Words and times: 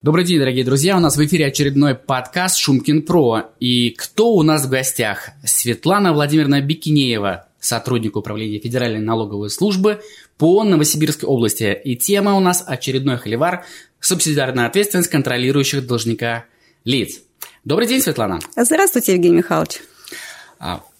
Добрый 0.00 0.24
день, 0.24 0.38
дорогие 0.38 0.64
друзья. 0.64 0.96
У 0.96 1.00
нас 1.00 1.16
в 1.16 1.26
эфире 1.26 1.46
очередной 1.46 1.96
подкаст 1.96 2.56
«Шумкин 2.58 3.02
Про». 3.02 3.50
И 3.58 3.90
кто 3.90 4.32
у 4.32 4.44
нас 4.44 4.64
в 4.64 4.70
гостях? 4.70 5.30
Светлана 5.44 6.12
Владимировна 6.12 6.60
Бикинеева, 6.60 7.48
сотрудник 7.58 8.14
управления 8.14 8.60
Федеральной 8.60 9.00
налоговой 9.00 9.50
службы 9.50 10.00
по 10.36 10.62
Новосибирской 10.62 11.28
области. 11.28 11.76
И 11.82 11.96
тема 11.96 12.36
у 12.36 12.40
нас 12.40 12.62
очередной 12.64 13.16
холивар 13.16 13.64
«Субсидиарная 13.98 14.68
ответственность 14.68 15.10
контролирующих 15.10 15.84
должника 15.84 16.44
лиц». 16.84 17.18
Добрый 17.64 17.88
день, 17.88 18.00
Светлана. 18.00 18.38
Здравствуйте, 18.54 19.14
Евгений 19.14 19.38
Михайлович. 19.38 19.80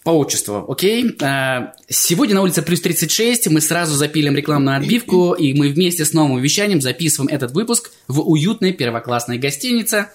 По 0.09 0.27
окей. 0.67 1.15
А, 1.21 1.73
сегодня 1.87 2.33
на 2.33 2.41
улице 2.41 2.63
плюс 2.63 2.81
36, 2.81 3.49
мы 3.49 3.61
сразу 3.61 3.93
запилим 3.95 4.35
рекламную 4.35 4.77
отбивку, 4.77 5.33
и 5.33 5.53
мы 5.53 5.69
вместе 5.69 6.03
с 6.03 6.13
новым 6.13 6.41
вещанием 6.41 6.81
записываем 6.81 7.31
этот 7.31 7.51
выпуск 7.51 7.91
в 8.07 8.27
уютной 8.27 8.73
первоклассной 8.73 9.37
гостинице 9.37 10.07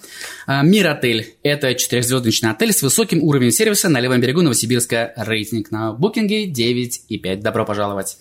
а, 0.48 0.62
«Мир 0.64 0.88
Отель». 0.88 1.36
Это 1.45 1.77
четырехзвездочный 1.77 2.50
отель 2.50 2.72
с 2.72 2.83
высоким 2.83 3.22
уровнем 3.22 3.52
сервиса 3.52 3.88
на 3.88 4.00
левом 4.00 4.20
берегу 4.20 4.42
Новосибирска. 4.42 5.12
Рейтинг 5.16 5.70
на 5.70 5.92
букинге 5.92 6.50
9,5. 6.50 7.36
Добро 7.36 7.64
пожаловать. 7.64 8.16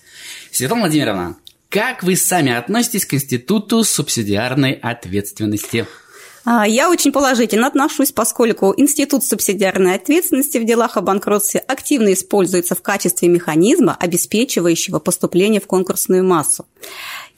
Светлана 0.52 0.84
Владимировна, 0.84 1.38
как 1.70 2.04
вы 2.04 2.16
сами 2.16 2.52
относитесь 2.52 3.08
к 3.08 3.16
институту 3.16 3.84
субсидиарной 3.84 4.74
ответственности? 4.74 5.88
А, 6.46 6.68
я 6.68 6.90
очень 6.90 7.12
положительно 7.12 7.68
отношусь, 7.68 8.12
поскольку 8.12 8.74
институт 8.76 9.24
субсидиарной 9.24 9.96
ответственности 9.96 10.58
в 10.58 10.66
делах 10.66 10.98
о 10.98 11.02
банкротстве 11.02 11.62
активно 11.62 12.14
используется 12.14 12.76
в 12.76 12.82
качестве 12.82 13.30
механизма, 13.30 13.96
обеспечивающего 13.98 15.00
поступление 15.00 15.62
в 15.62 15.68
конкурсную 15.68 16.24
массу. 16.24 16.66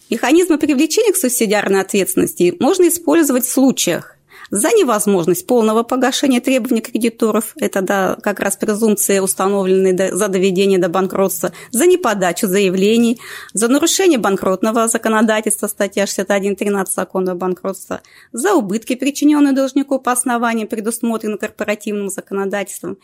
Механизмы 0.10 0.58
привлечения 0.58 1.14
к 1.14 1.18
субсидиарной 1.18 1.82
ответственности 1.82 2.56
можно 2.60 2.88
использовать 2.88 3.46
в 3.46 3.52
случаях, 3.52 4.15
за 4.52 4.70
невозможность 4.70 5.48
полного 5.48 5.84
погашения 5.84 6.42
требований 6.42 6.82
кредиторов, 6.82 7.54
это 7.58 7.82
да, 7.82 8.18
как 8.22 8.40
раз 8.40 8.58
презумпция, 8.58 9.22
установленная 9.22 10.12
за 10.16 10.28
доведение 10.28 10.80
до 10.80 10.90
банкротства, 10.90 11.52
за 11.72 11.86
неподачу 11.86 12.48
заявлений, 12.48 13.20
за 13.54 13.68
нарушение 13.68 14.20
банкротного 14.20 14.88
законодательства, 14.88 15.68
статья 15.68 16.06
61.13 16.06 16.86
закона 16.96 17.32
о 17.34 17.36
банкротстве, 17.36 18.02
за 18.32 18.54
убытки, 18.54 18.96
причиненные 18.96 19.54
должнику 19.54 20.00
по 20.00 20.12
основаниям, 20.12 20.68
предусмотренным 20.68 21.38
корпоративным 21.38 22.10
законодательством, 22.10 22.98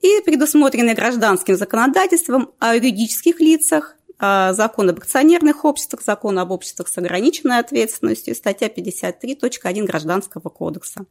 и 0.00 0.20
предусмотренные 0.22 0.94
гражданским 0.94 1.56
законодательством 1.56 2.50
о 2.58 2.74
юридических 2.74 3.40
лицах, 3.40 3.96
закон 4.18 4.90
об 4.90 4.98
акционерных 4.98 5.64
обществах, 5.64 6.02
закон 6.02 6.38
об 6.38 6.50
обществах 6.50 6.88
с 6.88 6.98
ограниченной 6.98 7.58
ответственностью, 7.58 8.34
статья 8.34 8.68
53.1 8.68 9.84
Гражданского 9.84 10.48
кодекса. 10.48 11.06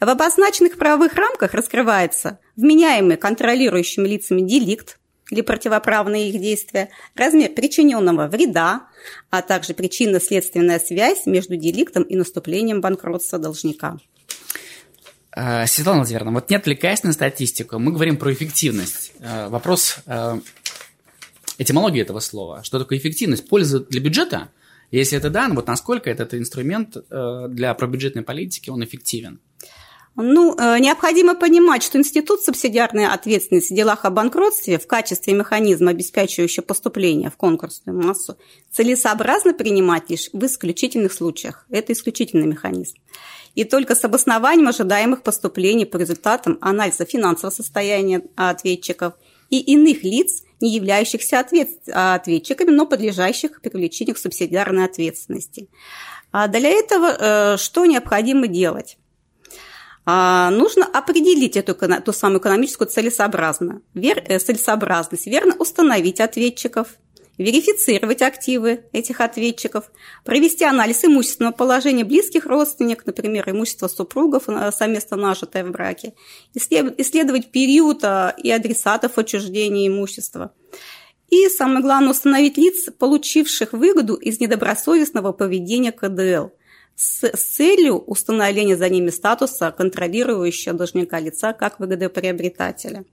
В 0.00 0.08
обозначенных 0.08 0.76
правовых 0.76 1.14
рамках 1.14 1.54
раскрывается 1.54 2.38
вменяемый 2.56 3.16
контролирующими 3.16 4.06
лицами 4.06 4.42
деликт 4.42 4.98
или 5.30 5.42
противоправные 5.42 6.30
их 6.30 6.40
действия, 6.40 6.88
размер 7.14 7.50
причиненного 7.50 8.28
вреда, 8.28 8.86
а 9.30 9.42
также 9.42 9.74
причинно-следственная 9.74 10.78
связь 10.78 11.26
между 11.26 11.56
деликтом 11.56 12.02
и 12.02 12.16
наступлением 12.16 12.80
банкротства 12.80 13.38
должника. 13.38 13.98
А, 15.30 15.66
Светлана 15.66 15.98
Владимировна, 15.98 16.32
вот 16.32 16.48
не 16.48 16.56
отвлекаясь 16.56 17.02
на 17.02 17.12
статистику, 17.12 17.78
мы 17.78 17.92
говорим 17.92 18.16
про 18.16 18.32
эффективность. 18.32 19.12
А, 19.20 19.48
вопрос 19.50 19.98
этимологию 21.58 22.04
этого 22.04 22.20
слова. 22.20 22.62
Что 22.62 22.78
такое 22.78 22.98
эффективность? 22.98 23.48
Польза 23.48 23.80
для 23.80 24.00
бюджета? 24.00 24.48
Если 24.90 25.18
это 25.18 25.28
да, 25.28 25.48
ну 25.48 25.56
вот 25.56 25.66
насколько 25.66 26.08
этот 26.08 26.32
инструмент 26.32 26.96
э, 26.96 27.46
для 27.50 27.74
пробюджетной 27.74 28.22
политики, 28.22 28.70
он 28.70 28.82
эффективен? 28.82 29.40
Ну, 30.16 30.56
э, 30.56 30.78
необходимо 30.78 31.34
понимать, 31.34 31.82
что 31.82 31.98
институт 31.98 32.42
субсидиарной 32.42 33.06
ответственности 33.06 33.72
в 33.72 33.76
делах 33.76 34.04
о 34.04 34.10
банкротстве 34.10 34.78
в 34.78 34.86
качестве 34.86 35.34
механизма, 35.34 35.90
обеспечивающего 35.90 36.64
поступление 36.64 37.30
в 37.30 37.36
конкурсную 37.36 38.02
массу, 38.02 38.36
целесообразно 38.72 39.52
принимать 39.52 40.08
лишь 40.08 40.30
в 40.32 40.44
исключительных 40.44 41.12
случаях. 41.12 41.66
Это 41.70 41.92
исключительный 41.92 42.46
механизм. 42.46 42.96
И 43.54 43.64
только 43.64 43.94
с 43.94 44.04
обоснованием 44.04 44.68
ожидаемых 44.68 45.22
поступлений 45.22 45.84
по 45.84 45.98
результатам 45.98 46.58
анализа 46.60 47.04
финансового 47.04 47.54
состояния 47.54 48.22
ответчиков 48.36 49.14
и 49.50 49.60
иных 49.60 50.02
лиц– 50.02 50.42
не 50.60 50.74
являющихся 50.74 51.40
ответ... 51.40 51.70
ответчиками, 51.92 52.70
но 52.70 52.86
подлежащих 52.86 53.60
привлечению 53.60 54.14
к 54.14 54.18
субсидиарной 54.18 54.84
ответственности. 54.84 55.68
А 56.32 56.48
для 56.48 56.70
этого 56.70 57.16
э, 57.18 57.56
что 57.58 57.86
необходимо 57.86 58.46
делать? 58.46 58.98
А, 60.04 60.50
нужно 60.50 60.86
определить 60.86 61.56
эту 61.56 61.74
ту 61.74 62.12
самую 62.12 62.40
экономическую 62.40 62.88
целесообразность, 62.88 63.82
вер, 63.94 64.22
э, 64.26 64.38
целесообразность, 64.38 65.26
верно 65.26 65.54
установить 65.58 66.20
ответчиков– 66.20 66.88
верифицировать 67.38 68.20
активы 68.20 68.84
этих 68.92 69.20
ответчиков, 69.20 69.90
провести 70.24 70.64
анализ 70.64 71.04
имущественного 71.04 71.52
положения 71.52 72.04
близких 72.04 72.46
родственников, 72.46 73.06
например, 73.06 73.48
имущество 73.48 73.88
супругов, 73.88 74.48
совместно 74.72 75.16
нажитое 75.16 75.64
в 75.64 75.70
браке, 75.70 76.14
исследовать 76.54 77.50
период 77.50 78.02
э, 78.02 78.34
и 78.42 78.50
адресатов 78.50 79.16
отчуждения 79.18 79.88
имущества. 79.88 80.52
И, 81.30 81.48
самое 81.48 81.80
главное, 81.80 82.10
установить 82.10 82.56
лиц, 82.56 82.88
получивших 82.98 83.72
выгоду 83.72 84.14
из 84.14 84.40
недобросовестного 84.40 85.32
поведения 85.32 85.92
КДЛ 85.92 86.50
с, 86.96 87.22
с 87.22 87.56
целью 87.56 87.98
установления 87.98 88.76
за 88.76 88.88
ними 88.88 89.10
статуса 89.10 89.70
контролирующего 89.70 90.74
должника 90.74 91.20
лица 91.20 91.52
как 91.52 91.78
выгодоприобретателя. 91.78 93.04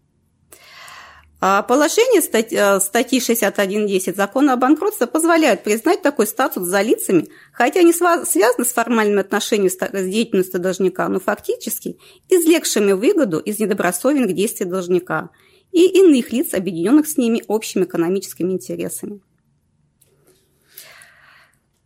А 1.42 1.62
положение 1.64 2.22
э, 2.22 2.80
статьи 2.80 3.20
61.10 3.20 4.16
закона 4.16 4.54
о 4.54 4.58
банкротстве 4.58 5.06
позволяет 5.06 5.64
признать 5.64 6.02
такой 6.02 6.28
статус 6.28 6.66
за 6.68 6.82
лицами, 6.82 7.28
хотя 7.52 7.82
они 7.82 7.94
связаны 7.94 8.66
с 8.66 8.74
формальными 8.74 9.20
отношениями 9.20 9.70
с 9.70 10.10
деятельностью 10.10 10.60
должника, 10.60 11.08
но 11.10 11.20
фактически 11.20 11.98
извлекшими 12.30 12.94
выгоду 12.94 13.40
из 13.40 13.60
недобросовенных 13.60 14.34
действий 14.34 14.66
должника 14.66 15.30
и 15.72 15.86
иных 15.86 16.32
лиц, 16.32 16.54
объединенных 16.54 17.08
с 17.08 17.18
ними 17.18 17.44
общими 17.48 17.84
экономическими 17.84 18.54
интересами. 18.54 19.20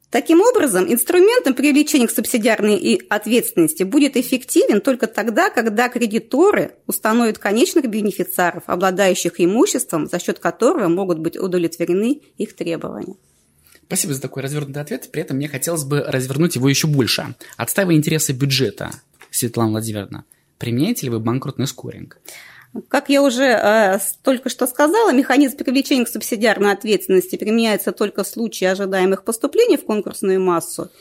Таким 0.09 0.42
образом, 0.42 0.92
инструментом 0.92 1.53
привлечения 1.53 2.08
к 2.08 2.12
субсидиарной 2.12 3.00
ответственности 3.09 3.84
будет 3.84 4.18
эффективен 4.18 4.81
только 4.81 5.06
тогда, 5.06 5.52
когда 5.52 5.88
кредиторы 5.88 6.75
установят 6.88 7.38
конечных 7.38 7.88
бенефициаров, 7.88 8.64
обладающих 8.66 9.40
имуществом, 9.40 10.08
за 10.08 10.19
счет 10.19 10.40
которого 10.40 10.88
могут 10.88 11.19
быть 11.19 11.38
удовлетворены 11.38 12.22
их 12.38 12.56
требования. 12.56 13.16
Спасибо 13.86 14.16
за 14.16 14.22
такой 14.22 14.42
развернутый 14.42 14.81
ответ. 14.81 15.09
При 15.12 15.22
этом 15.22 15.38
мне 15.38 15.48
хотелось 15.48 15.84
бы 15.84 16.02
развернуть 16.02 16.56
его 16.56 16.68
еще 16.68 16.88
больше. 16.88 17.36
Отстаивая 17.58 17.96
интересы 17.96 18.34
бюджета, 18.34 18.90
Светлана 19.30 19.72
Владимировна, 19.72 20.25
применяете 20.58 21.06
ли 21.06 21.12
вы 21.12 21.19
банкротный 21.19 21.68
скоринг? 21.68 22.19
Как 22.88 23.09
я 23.09 23.24
уже 23.24 23.46
э, 23.46 24.00
только 24.22 24.50
что 24.50 24.68
сказала, 24.68 25.12
механизм 25.12 25.57
привлечения 25.57 26.06
к 26.06 26.09
субсидиарной 26.09 26.72
ответственности 26.72 27.35
применяется 27.35 27.91
только 27.91 28.24
в 28.24 28.28
случае 28.28 28.72
ожидаемых 28.72 29.24
поступлений 29.24 29.78
в 29.78 29.85
конкурсную 29.85 30.40
массу 30.40 30.91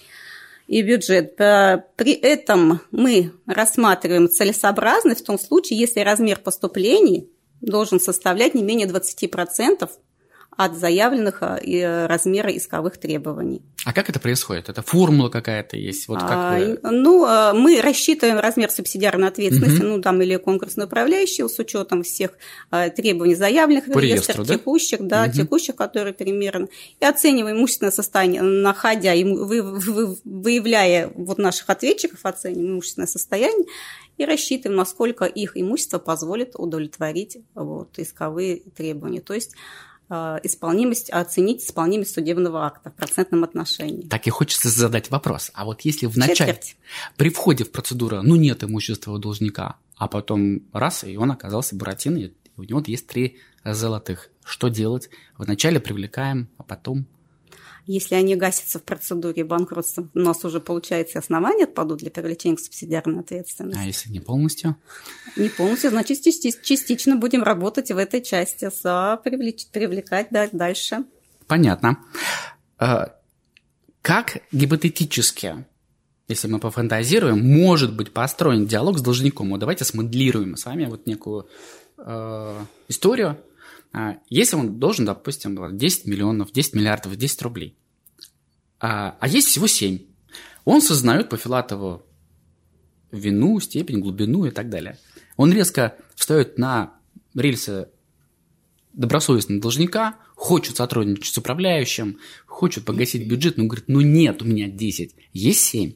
и 0.66 0.80
бюджет. 0.80 1.38
Э, 1.40 1.84
при 1.96 2.12
этом 2.12 2.80
мы 2.90 3.32
рассматриваем 3.46 4.30
целесообразность 4.30 5.20
в 5.20 5.26
том 5.26 5.38
случае, 5.38 5.78
если 5.78 6.00
размер 6.00 6.38
поступлений 6.38 7.28
должен 7.60 8.00
составлять 8.00 8.54
не 8.54 8.62
менее 8.62 8.86
20% 8.86 9.90
от 10.58 10.76
заявленных 10.76 11.38
а, 11.44 11.56
э, 11.56 12.06
размера 12.06 12.50
исковых 12.50 12.98
требований. 12.98 13.62
А 13.84 13.92
как 13.92 14.10
это 14.10 14.18
происходит? 14.18 14.68
Это 14.68 14.82
формула 14.82 15.28
какая-то 15.28 15.76
есть? 15.76 16.08
Вот 16.08 16.18
как 16.18 16.58
вы... 16.58 16.80
а, 16.82 16.90
ну, 16.90 17.24
а, 17.24 17.54
мы 17.54 17.80
рассчитываем 17.80 18.40
размер 18.40 18.68
субсидиарной 18.72 19.28
ответственности, 19.28 19.82
угу. 19.82 19.86
ну, 19.86 20.02
там, 20.02 20.20
или 20.20 20.34
конкурсный 20.34 20.86
управляющий 20.86 21.48
с 21.48 21.56
учетом 21.60 22.02
всех 22.02 22.32
требований 22.96 23.36
заявленных 23.36 23.86
в 23.86 23.96
реестр, 23.96 24.44
да? 24.44 24.54
текущих, 24.56 25.06
да, 25.06 25.26
угу. 25.26 25.32
текущих, 25.32 25.76
которые 25.76 26.12
примерно, 26.12 26.66
и 26.98 27.04
оцениваем 27.04 27.58
имущественное 27.58 27.92
состояние, 27.92 28.42
находя, 28.42 29.12
вы, 29.14 29.62
вы, 29.62 30.16
выявляя 30.24 31.12
вот 31.14 31.38
наших 31.38 31.70
ответчиков, 31.70 32.18
оцениваем 32.24 32.72
имущественное 32.72 33.06
состояние, 33.06 33.68
и 34.16 34.24
рассчитываем, 34.24 34.76
насколько 34.76 35.24
их 35.24 35.52
имущество 35.54 36.00
позволит 36.00 36.56
удовлетворить 36.56 37.38
вот, 37.54 37.96
исковые 38.00 38.62
требования. 38.74 39.20
То 39.20 39.34
есть 39.34 39.52
Э, 39.52 39.87
исполнимость, 40.10 41.10
оценить 41.10 41.62
исполнимость 41.62 42.14
судебного 42.14 42.64
акта 42.66 42.90
в 42.90 42.94
процентном 42.94 43.44
отношении. 43.44 44.06
Так 44.08 44.26
и 44.26 44.30
хочется 44.30 44.68
задать 44.68 45.10
вопрос. 45.10 45.50
А 45.54 45.64
вот 45.64 45.82
если 45.82 46.06
в 46.06 46.16
начале, 46.16 46.58
при 47.16 47.28
входе 47.30 47.64
в 47.64 47.70
процедуру, 47.72 48.22
ну 48.22 48.36
нет 48.36 48.64
имущества 48.64 49.12
у 49.12 49.18
должника, 49.18 49.76
а 49.96 50.08
потом 50.08 50.62
раз, 50.72 51.04
и 51.04 51.16
он 51.16 51.30
оказался 51.30 51.76
Буратино, 51.76 52.18
и 52.18 52.32
у 52.56 52.62
него 52.62 52.82
есть 52.86 53.06
три 53.06 53.38
золотых. 53.64 54.30
Что 54.44 54.68
делать? 54.68 55.10
Вначале 55.36 55.80
привлекаем, 55.80 56.48
а 56.56 56.62
потом 56.62 57.06
Если 57.86 58.14
они 58.14 58.36
гасятся 58.36 58.78
в 58.78 58.82
процедуре 58.82 59.44
банкротства, 59.44 60.08
у 60.14 60.18
нас 60.18 60.44
уже, 60.44 60.60
получается, 60.60 61.18
основания 61.18 61.64
отпадут 61.64 62.00
для 62.00 62.10
привлечения 62.10 62.56
к 62.56 62.60
субсидиарной 62.60 63.20
ответственности. 63.20 63.80
А 63.82 63.86
если 63.86 64.10
не 64.10 64.20
полностью? 64.20 64.76
Не 65.36 65.48
полностью, 65.48 65.90
значит, 65.90 66.20
частично 66.20 67.16
будем 67.16 67.42
работать 67.42 67.90
в 67.90 67.96
этой 67.96 68.22
части, 68.22 68.68
привлеч... 69.24 69.68
привлекать 69.68 70.28
дальше. 70.30 71.04
Понятно. 71.46 71.98
А, 72.78 73.14
как 74.02 74.42
гипотетически, 74.52 75.64
если 76.28 76.48
мы 76.48 76.58
пофантазируем, 76.58 77.40
может 77.40 77.96
быть 77.96 78.12
построен 78.12 78.66
диалог 78.66 78.98
с 78.98 79.02
должником? 79.02 79.50
Вот 79.50 79.60
давайте 79.60 79.84
смоделируем 79.84 80.56
с 80.56 80.66
вами 80.66 80.84
вот 80.86 81.06
некую 81.06 81.48
э, 81.96 82.60
историю, 82.88 83.38
если 84.28 84.56
он 84.56 84.78
должен, 84.78 85.04
допустим, 85.04 85.76
10 85.76 86.06
миллионов, 86.06 86.52
10 86.52 86.74
миллиардов, 86.74 87.16
10 87.16 87.42
рублей, 87.42 87.76
а, 88.80 89.16
а 89.20 89.28
есть 89.28 89.48
всего 89.48 89.66
7, 89.66 90.00
он 90.64 90.82
сознает 90.82 91.28
по 91.28 91.36
Филатову 91.36 92.02
вину, 93.10 93.58
степень, 93.60 94.00
глубину 94.00 94.44
и 94.44 94.50
так 94.50 94.68
далее. 94.68 94.98
Он 95.36 95.52
резко 95.52 95.96
встает 96.14 96.58
на 96.58 96.94
рельсы 97.34 97.88
добросовестного 98.92 99.60
должника, 99.60 100.16
хочет 100.34 100.76
сотрудничать 100.76 101.32
с 101.32 101.38
управляющим, 101.38 102.18
хочет 102.46 102.84
погасить 102.84 103.28
бюджет, 103.28 103.56
но 103.56 103.64
говорит, 103.64 103.86
ну 103.88 104.00
нет, 104.00 104.42
у 104.42 104.44
меня 104.44 104.68
10, 104.68 105.14
есть 105.32 105.60
7. 105.60 105.94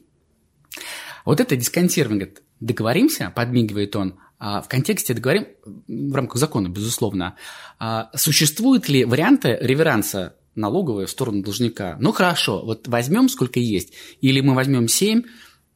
Вот 1.25 1.39
это 1.39 1.55
дисконтирование, 1.55 2.25
говорит, 2.25 2.43
договоримся, 2.59 3.31
подмигивает 3.35 3.95
он, 3.95 4.15
а 4.17 4.22
в 4.43 4.65
контексте 4.67 5.13
договорим, 5.13 5.47
в 5.65 6.13
рамках 6.13 6.37
закона, 6.37 6.67
безусловно, 6.67 7.37
а 7.79 8.09
существуют 8.13 8.89
ли 8.89 9.05
варианты 9.05 9.57
реверанса 9.61 10.35
налоговой 10.55 11.05
в 11.05 11.09
сторону 11.09 11.41
должника? 11.41 11.95
Ну 12.01 12.11
хорошо, 12.11 12.61
вот 12.65 12.89
возьмем 12.89 13.29
сколько 13.29 13.61
есть, 13.61 13.93
или 14.19 14.41
мы 14.41 14.53
возьмем 14.53 14.89
7, 14.89 15.23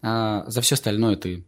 а 0.02 0.44
за 0.48 0.60
все 0.60 0.76
остальное 0.76 1.16
ты 1.16 1.46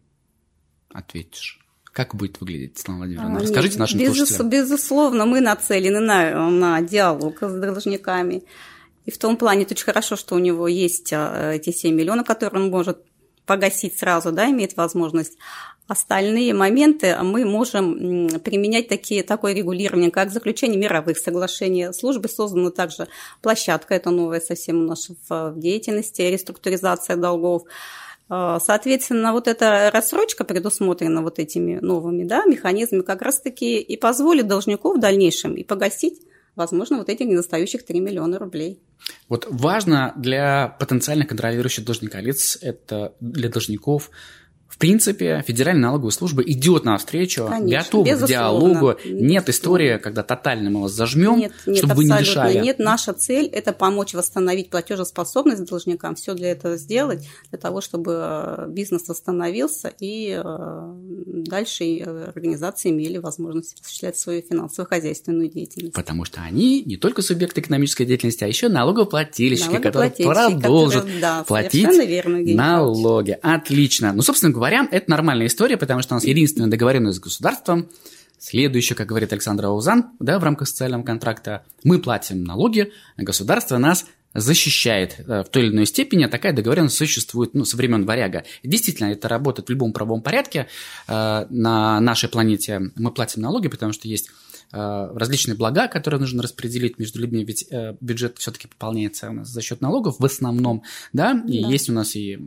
ответишь. 0.92 1.60
Как 1.92 2.14
будет 2.14 2.40
выглядеть, 2.40 2.78
Светлана 2.78 3.00
Владимировна? 3.00 3.40
Расскажите 3.40 3.78
нашим 3.78 3.98
Безус, 3.98 4.16
слушателям. 4.16 4.50
Безусловно, 4.50 5.26
мы 5.26 5.40
нацелены 5.40 6.00
на, 6.00 6.48
на 6.48 6.80
диалог 6.80 7.42
с 7.42 7.60
должниками. 7.60 8.44
И 9.04 9.10
в 9.10 9.18
том 9.18 9.36
плане 9.36 9.64
это 9.64 9.74
очень 9.74 9.84
хорошо, 9.84 10.16
что 10.16 10.36
у 10.36 10.38
него 10.38 10.68
есть 10.68 11.12
эти 11.12 11.70
7 11.72 11.94
миллионов, 11.94 12.26
которые 12.26 12.62
он 12.62 12.70
может 12.70 13.04
погасить 13.46 13.98
сразу, 13.98 14.32
да, 14.32 14.50
имеет 14.50 14.76
возможность. 14.76 15.36
Остальные 15.88 16.54
моменты 16.54 17.16
мы 17.20 17.44
можем 17.44 18.28
применять 18.44 18.86
такие, 18.86 19.24
такое 19.24 19.54
регулирование, 19.54 20.12
как 20.12 20.30
заключение 20.30 20.78
мировых 20.78 21.18
соглашений. 21.18 21.92
Службы 21.92 22.28
создана 22.28 22.70
также 22.70 23.08
площадка, 23.42 23.94
это 23.94 24.10
новая 24.10 24.40
совсем 24.40 24.82
у 24.82 24.86
нас 24.86 25.08
в 25.28 25.54
деятельности, 25.56 26.22
реструктуризация 26.22 27.16
долгов. 27.16 27.64
А, 28.28 28.60
соответственно, 28.60 29.32
вот 29.32 29.48
эта 29.48 29.90
рассрочка 29.92 30.44
предусмотрена 30.44 31.22
вот 31.22 31.40
этими 31.40 31.80
новыми 31.80 32.22
да, 32.22 32.44
механизмами 32.44 33.02
как 33.02 33.22
раз-таки 33.22 33.80
и 33.80 33.96
позволит 33.96 34.46
должнику 34.46 34.92
в 34.94 35.00
дальнейшем 35.00 35.56
и 35.56 35.64
погасить, 35.64 36.22
возможно, 36.60 36.98
вот 36.98 37.08
этих 37.08 37.26
недостающих 37.26 37.84
3 37.84 38.00
миллиона 38.00 38.38
рублей. 38.38 38.80
Вот 39.28 39.46
важно 39.50 40.12
для 40.16 40.68
потенциально 40.78 41.24
контролирующих 41.24 41.84
должника 41.84 42.20
лиц, 42.20 42.58
это 42.60 43.14
для 43.20 43.48
должников 43.48 44.10
принципе, 44.80 45.44
Федеральная 45.46 45.82
налоговая 45.90 46.10
служба 46.10 46.42
идет 46.42 46.84
навстречу, 46.84 47.46
Конечно, 47.48 47.84
готова 47.84 48.04
безусловно. 48.04 48.26
к 48.26 48.30
диалогу. 48.30 48.94
Нет 49.04 49.48
истории, 49.48 49.98
когда 49.98 50.22
тотально 50.22 50.70
мы 50.70 50.82
вас 50.82 50.92
зажмем, 50.92 51.38
нет, 51.38 51.52
нет, 51.66 51.76
чтобы 51.76 51.94
вы 51.94 52.04
не 52.04 52.18
дышали. 52.18 52.58
Нет, 52.58 52.78
наша 52.78 53.12
цель– 53.12 53.46
это 53.52 53.72
помочь 53.72 54.14
восстановить 54.14 54.70
платежеспособность 54.70 55.64
должникам, 55.66 56.14
все 56.14 56.34
для 56.34 56.50
этого 56.50 56.76
сделать, 56.76 57.28
для 57.50 57.58
того, 57.58 57.80
чтобы 57.80 58.12
э, 58.22 58.66
бизнес 58.68 59.06
восстановился 59.06 59.92
и 60.00 60.40
э, 60.42 60.94
дальше 61.26 61.84
э, 61.84 62.24
организации 62.34 62.90
имели 62.90 63.18
возможность 63.18 63.74
осуществлять 63.74 64.16
свою 64.16 64.42
финансово-хозяйственную 64.42 65.50
деятельность. 65.50 65.94
Потому 65.94 66.24
что 66.24 66.40
они 66.40 66.82
не 66.82 66.96
только 66.96 67.20
субъекты 67.20 67.60
экономической 67.60 68.06
деятельности, 68.06 68.44
а 68.44 68.46
еще 68.46 68.68
налогоплательщики, 68.68 69.76
которые 69.76 70.10
продолжат 70.10 71.04
которые, 71.04 71.20
да, 71.20 71.44
платить 71.44 71.86
верно, 72.06 72.38
налоги. 72.54 73.38
Отлично. 73.42 74.14
Ну, 74.14 74.22
собственно 74.22 74.52
говоря, 74.52 74.69
это 74.90 75.10
нормальная 75.10 75.46
история, 75.46 75.76
потому 75.76 76.02
что 76.02 76.14
у 76.14 76.16
нас 76.16 76.24
единственная 76.24 76.70
договоренность 76.70 77.18
с 77.18 77.20
государством. 77.20 77.88
Следующее, 78.38 78.96
как 78.96 79.06
говорит 79.06 79.32
Александр 79.32 79.66
Аузан, 79.66 80.12
да, 80.18 80.38
в 80.38 80.44
рамках 80.44 80.68
социального 80.68 81.02
контракта, 81.02 81.64
мы 81.84 81.98
платим 81.98 82.44
налоги, 82.44 82.90
а 83.16 83.22
государство 83.22 83.76
нас 83.76 84.06
защищает 84.32 85.16
э, 85.18 85.42
в 85.42 85.48
той 85.50 85.64
или 85.64 85.72
иной 85.72 85.86
степени, 85.86 86.24
а 86.24 86.28
такая 86.28 86.52
договоренность 86.52 86.96
существует 86.96 87.52
ну, 87.52 87.64
со 87.64 87.76
времен 87.76 88.06
варяга. 88.06 88.44
действительно, 88.62 89.08
это 89.08 89.28
работает 89.28 89.68
в 89.68 89.70
любом 89.70 89.92
правовом 89.92 90.22
порядке. 90.22 90.68
Э, 91.08 91.46
на 91.50 92.00
нашей 92.00 92.28
планете 92.28 92.92
мы 92.94 93.10
платим 93.10 93.42
налоги, 93.42 93.68
потому 93.68 93.92
что 93.92 94.08
есть 94.08 94.30
различные 94.72 95.56
блага, 95.56 95.88
которые 95.88 96.20
нужно 96.20 96.42
распределить 96.42 96.98
между 96.98 97.20
людьми, 97.20 97.44
ведь 97.44 97.66
э, 97.70 97.96
бюджет 98.00 98.38
все-таки 98.38 98.68
пополняется 98.68 99.30
у 99.30 99.32
нас 99.32 99.48
за 99.48 99.62
счет 99.62 99.80
налогов 99.80 100.16
в 100.18 100.24
основном, 100.24 100.84
да, 101.12 101.42
и 101.48 101.62
да. 101.62 101.68
есть 101.68 101.90
у 101.90 101.92
нас 101.92 102.14
и 102.14 102.38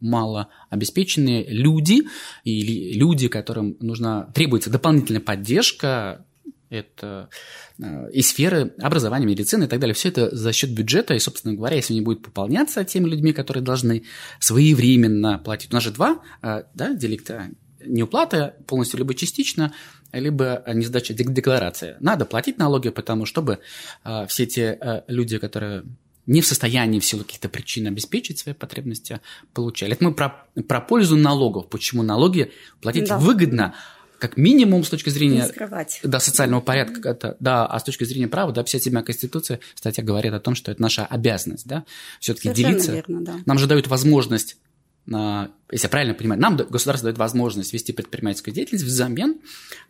малообеспеченные 0.00 1.46
люди, 1.48 2.02
и 2.44 2.94
люди, 2.94 3.28
которым 3.28 3.76
нужна, 3.80 4.24
требуется 4.34 4.70
дополнительная 4.70 5.20
поддержка, 5.20 6.24
это 6.70 7.28
э, 7.78 8.10
и 8.10 8.22
сферы 8.22 8.74
образования, 8.80 9.26
медицины 9.26 9.64
и 9.64 9.68
так 9.68 9.78
далее. 9.78 9.94
Все 9.94 10.08
это 10.08 10.34
за 10.34 10.52
счет 10.52 10.72
бюджета, 10.72 11.14
и, 11.14 11.18
собственно 11.18 11.54
говоря, 11.54 11.76
если 11.76 11.94
не 11.94 12.00
будет 12.00 12.22
пополняться 12.22 12.84
теми 12.84 13.08
людьми, 13.08 13.32
которые 13.32 13.62
должны 13.62 14.04
своевременно 14.40 15.38
платить. 15.38 15.70
У 15.72 15.74
нас 15.74 15.84
же 15.84 15.92
два 15.92 16.22
да, 16.42 16.94
деликта 16.94 17.50
неуплата 17.86 18.56
полностью 18.66 18.98
либо 18.98 19.14
частично, 19.14 19.72
либо 20.12 20.62
несдача 20.66 21.14
декларации. 21.14 21.96
Надо 22.00 22.24
платить 22.24 22.58
налоги, 22.58 22.90
потому 22.90 23.26
чтобы 23.26 23.58
э, 24.04 24.26
все 24.28 24.46
те 24.46 24.78
э, 24.80 25.02
люди, 25.08 25.38
которые 25.38 25.84
не 26.26 26.40
в 26.40 26.46
состоянии 26.46 26.98
в 26.98 27.04
силу 27.04 27.22
каких-то 27.22 27.48
причин 27.48 27.86
обеспечить 27.86 28.38
свои 28.38 28.54
потребности, 28.54 29.20
получали. 29.54 29.92
Это 29.92 30.04
мы 30.04 30.12
про, 30.12 30.46
про 30.68 30.80
пользу 30.80 31.16
налогов. 31.16 31.68
Почему 31.68 32.02
налоги 32.02 32.52
платить 32.80 33.08
да. 33.08 33.18
выгодно, 33.18 33.74
как 34.18 34.36
минимум 34.36 34.82
с 34.82 34.88
точки 34.88 35.10
зрения 35.10 35.48
да, 36.02 36.20
социального 36.20 36.60
порядка, 36.60 37.10
это, 37.10 37.36
да, 37.38 37.66
а 37.66 37.78
с 37.78 37.84
точки 37.84 38.04
зрения 38.04 38.28
права, 38.28 38.52
да, 38.52 38.62
57 38.62 39.02
Конституция, 39.02 39.60
статья 39.74 40.02
говорит 40.02 40.32
о 40.32 40.40
том, 40.40 40.54
что 40.54 40.72
это 40.72 40.82
наша 40.82 41.06
обязанность, 41.06 41.66
да, 41.66 41.84
все-таки 42.18 42.50
делиться. 42.50 42.92
Верно, 42.92 43.20
да. 43.20 43.34
Нам 43.44 43.58
же 43.58 43.66
дают 43.66 43.86
возможность 43.86 44.56
если 45.08 45.86
я 45.86 45.88
правильно 45.88 46.14
понимаю, 46.14 46.40
нам 46.40 46.56
государство 46.56 47.06
дает 47.06 47.18
возможность 47.18 47.72
вести 47.72 47.92
предпринимательскую 47.92 48.52
деятельность 48.52 48.84
взамен 48.84 49.36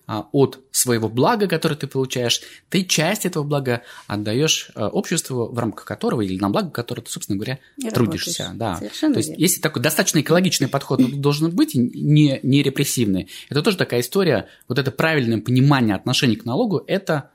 а, 0.06 0.28
от 0.32 0.60
своего 0.70 1.08
блага, 1.08 1.48
которое 1.48 1.74
ты 1.74 1.86
получаешь, 1.86 2.42
ты 2.68 2.84
часть 2.84 3.24
этого 3.24 3.42
блага 3.42 3.82
отдаешь 4.06 4.70
а, 4.74 4.88
обществу, 4.88 5.46
в 5.50 5.58
рамках 5.58 5.84
которого 5.86 6.20
или 6.20 6.38
на 6.38 6.50
благо 6.50 6.70
которого 6.70 7.04
ты, 7.04 7.10
собственно 7.10 7.36
говоря, 7.36 7.58
и 7.78 7.90
трудишься. 7.90 8.52
Да. 8.54 8.76
Совершенно 8.76 9.14
То 9.14 9.18
есть, 9.18 9.30
верно. 9.30 9.40
если 9.40 9.60
такой 9.60 9.82
достаточно 9.82 10.20
экологичный 10.20 10.68
подход 10.68 11.00
должен 11.20 11.50
быть, 11.50 11.74
не, 11.74 12.40
не 12.42 12.62
репрессивный, 12.62 13.28
это 13.48 13.62
тоже 13.62 13.78
такая 13.78 14.00
история, 14.00 14.48
вот 14.68 14.78
это 14.78 14.90
правильное 14.90 15.40
понимание 15.40 15.94
отношений 15.94 16.36
к 16.36 16.44
налогу, 16.44 16.84
это 16.86 17.30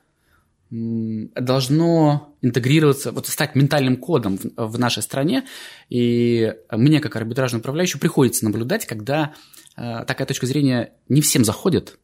должно 0.72 2.34
интегрироваться, 2.40 3.12
вот 3.12 3.26
стать 3.26 3.54
ментальным 3.54 3.98
кодом 3.98 4.38
в, 4.38 4.68
в 4.68 4.78
нашей 4.78 5.02
стране. 5.02 5.44
И 5.90 6.54
мне, 6.70 7.00
как 7.00 7.14
арбитражному 7.14 7.60
управляющему, 7.60 8.00
приходится 8.00 8.46
наблюдать, 8.46 8.86
когда 8.86 9.34
э, 9.76 10.04
такая 10.06 10.26
точка 10.26 10.46
зрения 10.46 10.94
не 11.10 11.20
всем 11.20 11.44
заходит, 11.44 11.98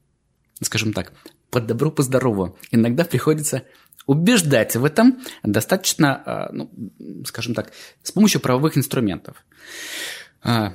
скажем 0.60 0.92
так, 0.92 1.14
под 1.50 1.66
добро, 1.66 1.90
по 1.90 2.02
здорову. 2.02 2.58
Иногда 2.70 3.04
приходится 3.04 3.62
убеждать 4.04 4.76
в 4.76 4.84
этом 4.84 5.18
достаточно, 5.42 6.22
э, 6.52 6.54
ну, 6.54 6.70
скажем 7.25 7.54
так, 7.54 7.72
с 8.02 8.12
помощью 8.12 8.42
правовых 8.42 8.76
инструментов. 8.76 9.46
Э, 10.44 10.72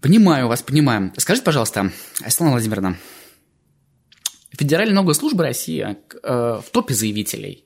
понимаю 0.00 0.46
вас, 0.46 0.62
понимаю. 0.62 1.12
Скажите, 1.16 1.44
пожалуйста, 1.44 1.90
Светлана 2.14 2.52
Владимировна, 2.52 2.96
Федеральная 4.58 4.94
налоговая 4.94 5.14
служба 5.14 5.44
России 5.44 5.96
э, 6.22 6.60
в 6.60 6.70
топе 6.72 6.92
заявителей. 6.92 7.64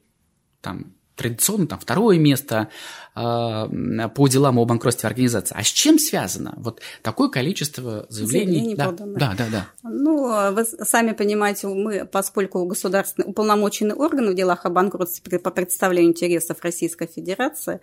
Там 0.60 0.92
традиционно 1.16 1.66
там 1.66 1.78
второе 1.78 2.18
место 2.18 2.68
э, 3.16 3.18
по 4.14 4.28
делам 4.28 4.58
о 4.58 4.66
банкротстве 4.66 5.06
организации. 5.06 5.54
А 5.58 5.62
с 5.62 5.68
чем 5.68 5.98
связано 5.98 6.52
вот 6.58 6.82
такое 7.00 7.30
количество 7.30 8.04
заявлений? 8.10 8.74
да, 8.74 8.92
да, 8.92 9.34
да, 9.38 9.46
да. 9.50 9.66
Ну, 9.82 10.52
вы 10.52 10.64
сами 10.64 11.12
понимаете, 11.12 11.66
мы, 11.68 12.04
поскольку 12.04 12.66
государственный 12.66 13.26
уполномоченный 13.26 13.94
орган 13.94 14.30
в 14.30 14.34
делах 14.34 14.66
о 14.66 14.70
банкротстве 14.70 15.38
по 15.38 15.50
представлению 15.50 16.10
интересов 16.10 16.58
Российской 16.62 17.06
Федерации, 17.06 17.80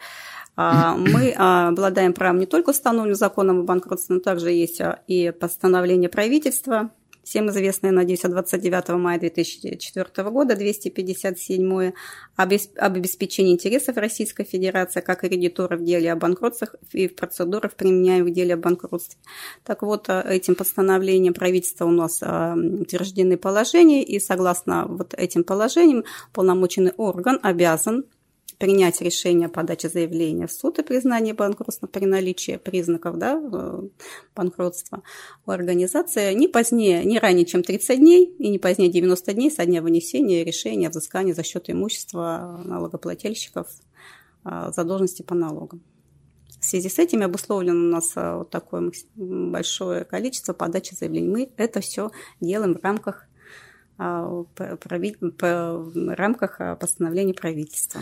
а, 0.56 0.94
мы 0.98 1.34
а, 1.36 1.70
обладаем 1.70 2.14
правом 2.14 2.40
не 2.40 2.46
только 2.46 2.70
установленным 2.70 3.16
законом 3.16 3.62
о 3.62 3.64
банкротстве, 3.64 4.16
но 4.16 4.22
также 4.22 4.52
есть 4.52 4.82
и 5.08 5.32
постановление 5.32 6.10
правительства 6.10 6.92
всем 7.30 7.50
известное, 7.50 7.92
надеюсь, 7.92 8.26
от 8.26 8.32
29 8.32 8.90
мая 8.98 9.20
2004 9.20 10.30
года, 10.32 10.56
257 10.56 11.92
об 12.36 12.54
обеспечении 12.76 13.54
интересов 13.54 13.98
Российской 13.98 14.46
Федерации 14.46 15.02
как 15.02 15.20
кредитора 15.20 15.78
в 15.78 15.84
деле 15.84 16.12
о 16.12 16.16
банкротствах 16.16 16.74
и 16.92 17.08
в 17.08 17.16
процедурах, 17.16 17.76
применяемых 17.76 18.32
в 18.32 18.34
деле 18.34 18.56
о 18.56 18.58
банкротстве. 18.58 19.20
Так 19.64 19.84
вот, 19.84 20.10
э, 20.10 20.24
этим 20.28 20.56
постановлением 20.56 21.36
правительства 21.36 21.86
у 21.86 21.92
нас 21.92 22.20
э, 22.24 22.54
утверждены 22.56 23.38
положения, 23.38 24.04
и 24.04 24.20
согласно 24.20 24.88
вот 24.88 25.14
этим 25.14 25.44
положениям 25.44 26.06
полномоченный 26.34 26.94
орган 26.98 27.40
обязан 27.44 28.06
принять 28.60 29.02
решение 29.02 29.48
о 29.48 29.50
подаче 29.50 29.88
заявления 29.88 30.46
в 30.46 30.52
суд 30.52 30.80
и 30.80 30.84
признании 30.84 31.32
банкротства 31.32 31.88
при 31.88 32.06
наличии 32.06 32.58
признаков 32.58 33.18
да, 33.18 33.42
э, 33.42 33.82
банкротства 34.36 35.02
у 35.46 35.52
организации 35.52 36.34
не 36.34 36.50
позднее, 36.50 37.06
не 37.06 37.20
ранее, 37.20 37.46
чем 37.46 37.64
30 37.64 37.98
дней 37.98 38.26
и 38.38 38.50
не 38.50 38.60
позднее 38.60 38.92
90 38.92 39.34
дней 39.34 39.50
со 39.50 39.66
дня 39.66 39.82
вынесения 39.82 40.44
решения 40.44 40.88
о 40.88 40.90
взыскании 40.90 41.32
за 41.32 41.44
счет 41.44 41.70
имущества 41.70 42.62
налогоплательщиков 42.66 43.68
э, 44.44 44.72
задолженности 44.76 45.22
по 45.22 45.36
налогам. 45.36 45.82
В 46.60 46.66
связи 46.66 46.90
с 46.90 47.00
этим 47.00 47.24
обусловлено 47.24 47.80
у 47.80 47.92
нас 47.92 48.12
э, 48.18 48.36
вот 48.36 48.50
такое 48.50 48.92
большое 49.16 50.04
количество 50.04 50.52
подачи 50.52 50.94
заявлений. 50.94 51.30
Мы 51.30 51.50
это 51.56 51.80
все 51.80 52.12
делаем 52.42 52.76
в 52.76 52.84
рамках 52.84 53.26
в 54.00 56.16
рамках 56.16 56.62
постановления 56.80 57.34
правительства. 57.34 58.02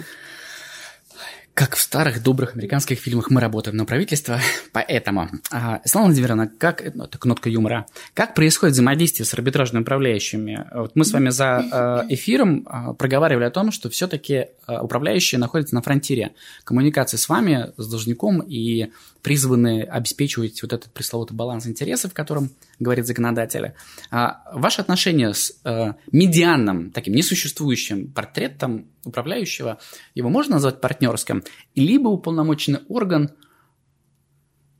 Как 1.53 1.75
в 1.75 1.81
старых 1.81 2.21
добрых 2.21 2.53
американских 2.53 2.99
фильмах 2.99 3.31
мы 3.31 3.41
работаем 3.41 3.77
на 3.77 3.85
правительство, 3.85 4.39
поэтому, 4.73 5.31
а, 5.49 5.81
Светлана 5.85 6.09
Владимировна, 6.09 6.47
как, 6.47 6.83
ну, 6.93 7.05
это 7.05 7.17
кнопка 7.17 7.49
юмора, 7.49 7.87
как 8.13 8.35
происходит 8.35 8.73
взаимодействие 8.73 9.25
с 9.25 9.33
арбитражными 9.33 9.81
управляющими? 9.81 10.67
Вот 10.71 10.95
мы 10.95 11.03
с 11.03 11.11
вами 11.11 11.29
за 11.29 12.05
эфиром 12.09 12.67
проговаривали 12.99 13.45
о 13.45 13.49
том, 13.49 13.71
что 13.71 13.89
все-таки 13.89 14.49
управляющие 14.67 15.39
находятся 15.39 15.73
на 15.73 15.81
фронтире 15.81 16.35
коммуникации 16.63 17.17
с 17.17 17.27
вами, 17.27 17.71
с 17.77 17.89
должником, 17.89 18.41
и 18.41 18.91
призваны 19.27 19.81
обеспечивать 19.81 20.61
вот 20.61 20.71
этот 20.71 20.93
пресловутый 20.93 21.35
баланс 21.35 21.67
интересов, 21.67 22.13
о 22.13 22.15
котором 22.15 22.49
говорит 22.79 23.05
законодатель. 23.05 23.73
А 24.09 24.41
ваше 24.53 24.79
отношение 24.79 25.33
с 25.33 25.59
э, 25.65 25.95
медианным, 26.13 26.91
таким 26.91 27.13
несуществующим 27.13 28.09
портретом 28.13 28.87
управляющего, 29.03 29.79
его 30.15 30.29
можно 30.29 30.53
назвать 30.53 30.79
партнерским, 30.79 31.43
либо 31.75 32.07
уполномоченный 32.07 32.79
орган 32.87 33.31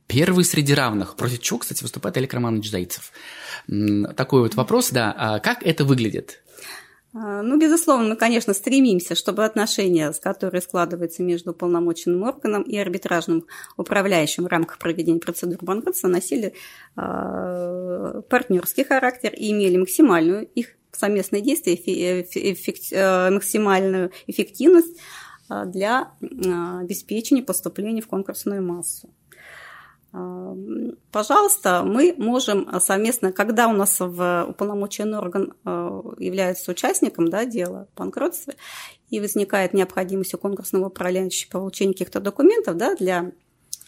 первый 0.06 0.46
среди 0.46 0.72
равных, 0.72 1.16
против 1.16 1.42
чего, 1.42 1.58
кстати, 1.58 1.82
выступает 1.82 2.16
Олег 2.16 2.32
Романович 2.32 2.70
Зайцев. 2.70 3.12
Такой 4.16 4.40
вот 4.40 4.54
вопрос, 4.54 4.88
да, 4.88 5.14
а 5.14 5.40
как 5.40 5.62
это 5.62 5.84
выглядит? 5.84 6.42
А, 7.14 7.42
ну, 7.42 7.58
безусловно, 7.58 8.10
мы, 8.10 8.16
конечно, 8.16 8.52
стремимся, 8.52 9.14
чтобы 9.14 9.44
отношения, 9.44 10.12
которые 10.22 10.60
складываются 10.60 11.22
между 11.22 11.54
полномоченным 11.54 12.22
органом 12.22 12.62
и 12.62 12.76
арбитражным 12.76 13.46
управляющим 13.76 14.44
в 14.44 14.48
рамках 14.48 14.78
проведения 14.78 15.18
процедур 15.18 15.58
банкротства, 15.62 16.08
носили 16.08 16.52
э, 16.96 18.22
партнерский 18.28 18.84
характер 18.84 19.32
и 19.34 19.50
имели 19.52 19.78
максимальную 19.78 20.46
их 20.54 20.76
совместные 20.92 21.40
действия, 21.40 21.74
эффект, 21.74 22.92
э, 22.92 23.30
максимальную 23.30 24.10
эффективность 24.26 24.98
для 25.64 26.12
обеспечения 26.20 27.42
поступления 27.42 28.02
в 28.02 28.06
конкурсную 28.06 28.62
массу. 28.62 29.08
Пожалуйста, 30.10 31.82
мы 31.84 32.14
можем 32.16 32.68
совместно, 32.80 33.30
когда 33.30 33.68
у 33.68 33.72
нас 33.72 34.00
в 34.00 34.46
уполномоченный 34.48 35.18
орган 35.18 35.52
э, 35.64 36.00
является 36.18 36.70
участником 36.70 37.28
да, 37.28 37.44
дела 37.44 37.80
о 37.80 37.98
банкротстве, 37.98 38.54
и 39.10 39.20
возникает 39.20 39.74
необходимость 39.74 40.34
у 40.34 40.38
конкурсного 40.38 40.86
управляющего 40.86 41.50
получения 41.50 41.92
каких-то 41.92 42.20
документов 42.20 42.76
да, 42.76 42.94
для 42.94 43.32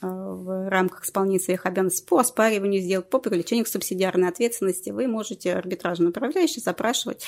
э, 0.02 0.06
в 0.06 0.68
рамках 0.68 1.04
исполнения 1.04 1.40
своих 1.40 1.64
обязанностей 1.64 2.06
по 2.06 2.18
оспариванию 2.18 2.82
сделок, 2.82 3.08
по 3.08 3.18
привлечению 3.18 3.64
к 3.64 3.68
субсидиарной 3.68 4.28
ответственности, 4.28 4.90
вы 4.90 5.08
можете 5.08 5.54
арбитражный 5.54 6.10
управляющий 6.10 6.60
запрашивать 6.60 7.24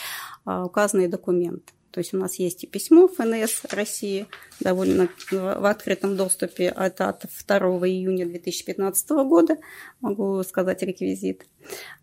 э, 0.47 0.63
указанные 0.65 1.09
документы. 1.09 1.73
То 1.93 2.01
есть 2.01 2.15
у 2.15 2.17
нас 2.17 2.37
есть 2.37 2.65
и 2.65 2.67
письмо 2.67 3.07
ФНС 3.07 3.67
России, 3.71 4.27
довольно 4.61 5.11
в 5.31 5.69
открытом 5.69 6.17
доступе 6.17 6.71
от, 6.71 7.03
от 7.03 7.27
2 7.47 7.59
июня 7.87 8.25
2015 8.27 9.11
года, 9.11 9.59
могу 10.01 10.43
сказать 10.43 10.83
реквизит, 10.83 11.47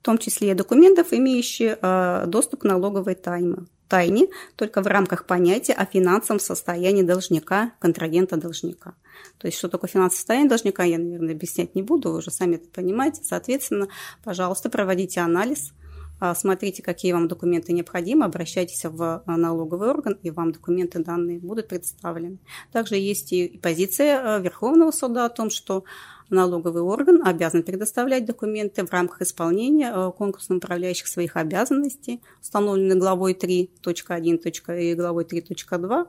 в 0.01 0.03
том 0.03 0.17
числе 0.17 0.51
и 0.51 0.53
документов, 0.55 1.13
имеющих 1.13 1.77
э, 1.79 2.23
доступ 2.25 2.61
к 2.61 2.63
налоговой 2.63 3.13
тайме, 3.13 3.67
тайне, 3.87 4.29
только 4.55 4.81
в 4.81 4.87
рамках 4.87 5.27
понятия 5.27 5.73
о 5.73 5.85
финансовом 5.85 6.39
состоянии 6.39 7.03
должника, 7.03 7.73
контрагента 7.79 8.35
должника. 8.37 8.95
То 9.37 9.47
есть, 9.47 9.59
что 9.59 9.67
такое 9.69 9.89
финансовое 9.89 10.17
состояние 10.17 10.49
должника, 10.49 10.83
я, 10.83 10.97
наверное, 10.97 11.35
объяснять 11.35 11.75
не 11.75 11.83
буду, 11.83 12.09
вы 12.09 12.17
уже 12.17 12.31
сами 12.31 12.55
это 12.55 12.67
понимаете. 12.69 13.21
Соответственно, 13.23 13.89
пожалуйста, 14.23 14.71
проводите 14.71 15.19
анализ, 15.19 15.71
э, 16.19 16.33
смотрите, 16.35 16.81
какие 16.81 17.13
вам 17.13 17.27
документы 17.27 17.71
необходимы, 17.71 18.25
обращайтесь 18.25 18.83
в 18.85 19.23
э, 19.27 19.31
налоговый 19.31 19.91
орган, 19.91 20.17
и 20.23 20.31
вам 20.31 20.51
документы 20.51 21.03
данные 21.03 21.37
будут 21.37 21.67
представлены. 21.67 22.39
Также 22.71 22.95
есть 22.95 23.31
и 23.33 23.59
позиция 23.61 24.39
Верховного 24.39 24.89
суда 24.89 25.25
о 25.25 25.29
том, 25.29 25.51
что 25.51 25.83
налоговый 26.31 26.81
орган 26.81 27.21
обязан 27.25 27.63
предоставлять 27.63 28.25
документы 28.25 28.85
в 28.85 28.91
рамках 28.91 29.21
исполнения 29.21 29.91
э, 29.93 30.11
конкурсом 30.17 30.57
управляющих 30.57 31.07
своих 31.07 31.35
обязанностей, 31.35 32.21
установленных 32.41 32.97
главой 32.97 33.33
3.1 33.33 34.81
и 34.81 34.95
главой 34.95 35.25
3.2. 35.25 36.07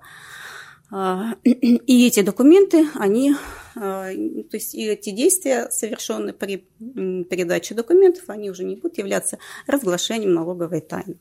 А, 0.94 1.34
и 1.44 2.06
эти 2.06 2.22
документы, 2.22 2.86
они, 2.94 3.32
э, 3.32 3.78
то 3.78 4.56
есть 4.56 4.74
и 4.74 4.86
эти 4.86 5.10
действия, 5.10 5.68
совершенные 5.70 6.32
при 6.32 6.68
передаче 6.78 7.74
документов, 7.74 8.24
они 8.28 8.50
уже 8.50 8.64
не 8.64 8.76
будут 8.76 8.98
являться 8.98 9.38
разглашением 9.66 10.34
налоговой 10.34 10.80
тайны. 10.80 11.18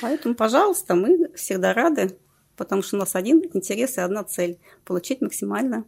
Поэтому, 0.00 0.34
пожалуйста, 0.34 0.94
мы 0.94 1.30
всегда 1.34 1.74
рады, 1.74 2.16
потому 2.56 2.82
что 2.82 2.96
у 2.96 3.00
нас 3.00 3.14
один 3.14 3.42
интерес 3.52 3.98
и 3.98 4.00
одна 4.00 4.24
цель– 4.24 4.58
получить 4.84 5.20
максимально 5.20 5.84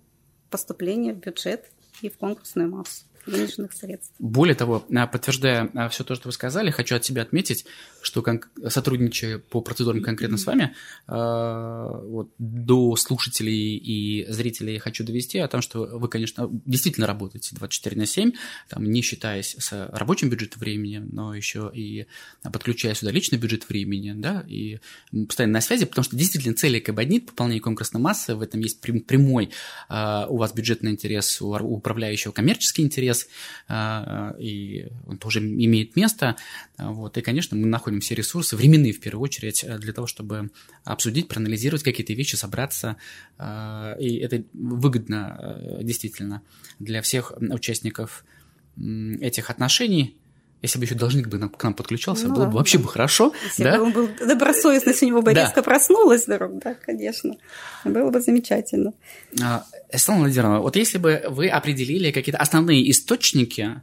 поступление 0.51 1.15
в 1.15 1.19
бюджет 1.19 1.71
и 2.03 2.09
в 2.09 2.19
конкурсную 2.19 2.71
массу 2.71 3.05
денежных 3.27 3.73
средств. 3.73 4.13
Более 4.19 4.55
того, 4.55 4.85
а, 4.95 5.07
подтверждая 5.07 5.71
а, 5.75 5.89
все 5.89 6.05
то, 6.05 6.15
что 6.15 6.29
вы 6.29 6.33
сказали, 6.33 6.71
хочу 6.71 6.97
от 6.97 7.05
себя 7.05 7.23
отметить, 7.23 7.65
что 8.03 8.25
сотрудничая 8.69 9.39
по 9.39 9.61
процедурам 9.61 10.03
конкретно 10.03 10.39
с 10.39 10.47
вами, 10.47 10.75
а, 11.07 12.01
вот, 12.03 12.31
до 12.39 12.97
слушателей 12.97 13.77
и 13.77 14.31
зрителей 14.31 14.79
хочу 14.79 15.05
довести 15.05 15.39
о 15.39 15.49
том, 15.49 15.61
что 15.61 15.85
вы, 15.85 16.09
конечно, 16.09 16.49
действительно 16.65 17.07
работаете 17.07 17.55
24 17.57 17.97
на 17.97 18.07
7, 18.07 18.33
там, 18.69 18.85
не 18.85 19.03
считаясь 19.03 19.57
с 19.59 19.89
рабочим 19.93 20.31
бюджетом 20.31 20.61
времени, 20.61 20.99
но 20.99 21.35
еще 21.35 21.71
и 21.75 22.07
подключая 22.43 22.95
сюда 22.95 23.13
личный 23.13 23.39
бюджет 23.39 23.69
времени, 23.69 24.13
да, 24.17 24.45
и 24.49 24.79
постоянно 25.27 25.55
на 25.55 25.61
связи, 25.61 25.85
потому 25.85 26.05
что 26.05 26.17
действительно 26.17 26.55
цели 26.55 26.81
КБ-1 26.81 27.21
пополнение 27.27 27.61
конкурсной 27.61 28.01
массы, 28.01 28.35
в 28.35 28.43
этом 28.43 28.61
есть 28.61 28.81
прямой 28.81 29.51
у 29.89 30.37
вас 30.37 30.53
бюджетный 30.53 30.93
интерес, 30.93 31.41
у 31.43 31.51
управляющего 31.51 32.33
коммерческий 32.33 32.83
интерес, 32.83 33.10
интерес, 33.11 33.29
а, 33.69 34.35
и 34.39 34.89
он 35.07 35.19
тоже 35.19 35.41
имеет 35.41 35.97
место. 35.97 36.37
Вот. 36.79 37.17
И, 37.19 37.21
конечно, 37.21 37.57
мы 37.57 37.67
находим 37.67 38.01
все 38.01 38.15
ресурсы, 38.15 38.57
временные 38.57 38.93
в 38.93 39.01
первую 39.01 39.23
очередь, 39.23 39.65
для 39.79 39.93
того, 39.93 40.07
чтобы 40.07 40.51
обсудить, 40.85 41.29
проанализировать 41.29 41.83
какие-то 41.83 42.13
вещи, 42.13 42.37
собраться. 42.37 42.97
А, 43.39 43.97
и 43.99 44.17
это 44.17 44.45
выгодно 44.53 45.79
действительно 45.83 46.43
для 46.79 47.03
всех 47.03 47.33
участников 47.41 48.25
этих 49.21 49.51
отношений. 49.51 50.17
Если 50.63 50.79
бы 50.79 50.85
еще 50.85 50.95
должник 50.95 51.29
бы 51.29 51.39
к 51.49 51.65
нам 51.65 51.73
подключался, 51.73 52.29
ну, 52.29 52.35
было 52.35 52.47
бы 52.47 52.53
вообще 52.53 52.79
бы 52.79 52.87
хорошо. 52.87 53.33
Если 53.45 53.65
да? 53.65 53.79
бы 53.79 53.85
он 53.85 53.93
был 53.93 54.09
добросовестно, 54.21 54.91
если 54.91 55.07
у 55.07 55.09
него 55.09 55.23
бы 55.23 55.33
да. 55.33 55.45
резко 55.45 55.63
проснулась 55.63 56.27
вдруг, 56.27 56.59
да, 56.63 56.75
конечно. 56.75 57.37
Было 57.85 58.11
бы 58.11 58.21
замечательно. 58.21 58.93
А, 59.43 59.65
Светлана 59.91 60.21
Владимировна, 60.21 60.61
вот 60.61 60.77
если 60.77 60.99
бы 60.99 61.23
вы 61.31 61.49
определили 61.49 62.11
какие-то 62.11 62.39
основные 62.39 62.91
источники 62.91 63.81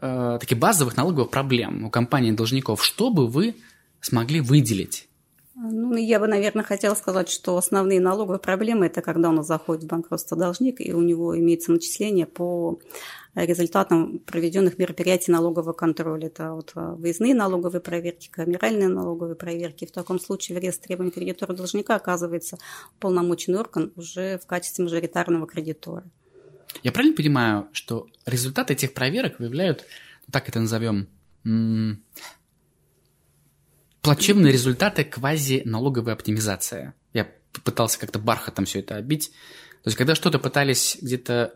э, 0.00 0.38
таких 0.40 0.58
базовых 0.58 0.96
налоговых 0.96 1.30
проблем 1.30 1.84
у 1.84 1.90
компаний 1.90 2.32
должников, 2.32 2.82
что 2.82 3.10
бы 3.10 3.26
вы 3.26 3.54
смогли 4.00 4.40
выделить? 4.40 5.09
Ну, 5.62 5.94
я 5.94 6.18
бы, 6.18 6.26
наверное, 6.26 6.64
хотела 6.64 6.94
сказать, 6.94 7.28
что 7.28 7.54
основные 7.58 8.00
налоговые 8.00 8.40
проблемы– 8.40 8.86
это 8.86 9.02
когда 9.02 9.28
у 9.28 9.32
нас 9.32 9.46
заходит 9.46 9.84
в 9.84 9.88
банкротство 9.88 10.34
должник, 10.34 10.80
и 10.80 10.94
у 10.94 11.02
него 11.02 11.38
имеется 11.38 11.70
начисление 11.70 12.24
по 12.24 12.80
результатам 13.34 14.20
проведенных 14.20 14.78
мероприятий 14.78 15.30
налогового 15.30 15.74
контроля. 15.74 16.28
Это 16.28 16.54
вот 16.54 16.72
а, 16.76 16.94
выездные 16.94 17.34
налоговые 17.34 17.82
проверки, 17.82 18.30
камеральные 18.30 18.88
налоговые 18.88 19.36
проверки. 19.36 19.84
В 19.84 19.92
таком 19.92 20.18
случае 20.18 20.58
в 20.58 20.62
реестре 20.62 20.88
требований 20.88 21.12
кредитора 21.12 21.52
должника 21.52 21.94
оказывается 21.94 22.56
полномоченный 22.98 23.58
орган 23.58 23.92
уже 23.96 24.38
в 24.38 24.46
качестве 24.46 24.84
мажоритарного 24.84 25.46
кредитора. 25.46 26.04
Я 26.82 26.90
правильно 26.90 27.14
понимаю, 27.14 27.68
что 27.72 28.06
результаты 28.24 28.72
этих 28.72 28.94
проверок 28.94 29.38
выявляют, 29.38 29.84
так 30.32 30.48
это 30.48 30.58
назовем, 30.58 31.06
плачевные 34.02 34.52
результаты 34.52 35.04
квази-налоговой 35.04 36.12
оптимизации. 36.12 36.92
Я 37.12 37.28
пытался 37.64 37.98
как-то 37.98 38.18
бархатом 38.18 38.64
все 38.64 38.80
это 38.80 38.96
обить. 38.96 39.30
То 39.82 39.88
есть, 39.88 39.96
когда 39.96 40.14
что-то 40.14 40.38
пытались 40.38 40.98
где-то 41.00 41.54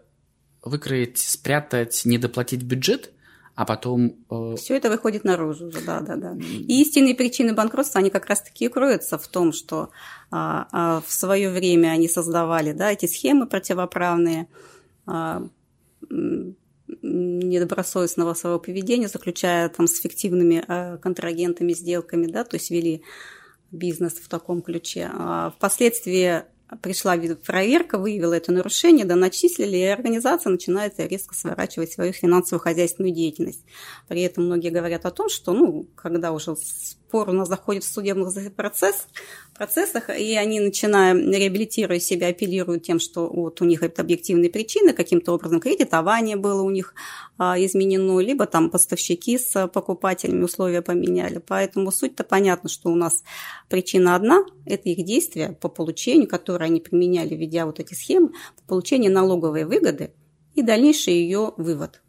выкроить, 0.62 1.18
спрятать, 1.18 2.02
недоплатить 2.04 2.62
бюджет, 2.62 3.10
а 3.54 3.64
потом... 3.64 4.16
Э... 4.30 4.56
Все 4.56 4.76
это 4.76 4.90
выходит 4.90 5.24
наружу 5.24 5.70
да, 5.86 6.00
да, 6.00 6.16
да. 6.16 6.36
И 6.36 6.82
истинные 6.82 7.14
причины 7.14 7.54
банкротства, 7.54 8.00
они 8.00 8.10
как 8.10 8.26
раз-таки 8.26 8.64
и 8.64 8.68
кроются 8.68 9.16
в 9.18 9.28
том, 9.28 9.52
что 9.52 9.90
а, 10.30 10.66
а, 10.72 11.02
в 11.06 11.12
свое 11.12 11.50
время 11.50 11.88
они 11.88 12.08
создавали, 12.08 12.72
да, 12.72 12.90
эти 12.90 13.06
схемы 13.06 13.46
противоправные, 13.46 14.48
а, 15.06 15.46
недобросовестного 17.04 18.34
своего 18.34 18.58
поведения, 18.58 19.08
заключая 19.08 19.68
там 19.68 19.86
с 19.86 20.00
фиктивными 20.00 20.64
э, 20.66 20.98
контрагентами 20.98 21.72
сделками, 21.72 22.26
да, 22.26 22.44
то 22.44 22.56
есть 22.56 22.70
вели 22.70 23.02
бизнес 23.70 24.14
в 24.14 24.28
таком 24.28 24.62
ключе. 24.62 25.10
А 25.12 25.50
впоследствии 25.50 26.44
пришла 26.80 27.16
проверка, 27.44 27.98
выявила 27.98 28.34
это 28.34 28.52
нарушение, 28.52 29.04
да 29.04 29.16
начислили, 29.16 29.76
и 29.76 29.84
организация 29.84 30.50
начинает 30.50 30.98
резко 30.98 31.34
сворачивать 31.34 31.92
свою 31.92 32.12
финансовую 32.12 32.60
хозяйственную 32.60 33.14
деятельность. 33.14 33.64
При 34.08 34.22
этом 34.22 34.46
многие 34.46 34.70
говорят 34.70 35.04
о 35.04 35.10
том, 35.10 35.28
что, 35.28 35.52
ну, 35.52 35.86
когда 35.94 36.32
уже 36.32 36.56
спор 37.14 37.30
у 37.30 37.32
нас 37.32 37.48
заходит 37.48 37.84
в 37.84 37.92
судебный 37.92 38.50
процесс, 38.50 39.06
процессах, 39.56 40.10
и 40.10 40.34
они, 40.34 40.58
начиная 40.58 41.14
реабилитируя 41.14 42.00
себя, 42.00 42.26
апеллируют 42.26 42.82
тем, 42.82 42.98
что 42.98 43.28
вот 43.28 43.62
у 43.62 43.64
них 43.64 43.84
это 43.84 44.02
объективные 44.02 44.50
причины, 44.50 44.92
каким-то 44.92 45.32
образом 45.32 45.60
кредитование 45.60 46.34
было 46.34 46.62
у 46.62 46.70
них 46.70 46.92
а, 47.38 47.56
изменено, 47.56 48.18
либо 48.18 48.46
там 48.46 48.68
поставщики 48.68 49.38
с 49.38 49.68
покупателями 49.68 50.42
условия 50.42 50.82
поменяли. 50.82 51.38
Поэтому 51.38 51.92
суть-то 51.92 52.24
понятна, 52.24 52.68
что 52.68 52.90
у 52.90 52.96
нас 52.96 53.22
причина 53.68 54.16
одна– 54.16 54.44
это 54.66 54.88
их 54.88 55.04
действия 55.04 55.56
по 55.60 55.68
получению, 55.68 56.26
которые 56.26 56.66
они 56.66 56.80
применяли, 56.80 57.36
ведя 57.36 57.64
вот 57.66 57.78
эти 57.78 57.94
схемы, 57.94 58.30
по 58.56 58.62
получению 58.66 59.12
налоговой 59.12 59.66
выгоды 59.66 60.10
и 60.56 60.62
дальнейший 60.62 61.14
ее 61.14 61.52
вывод. 61.58 62.00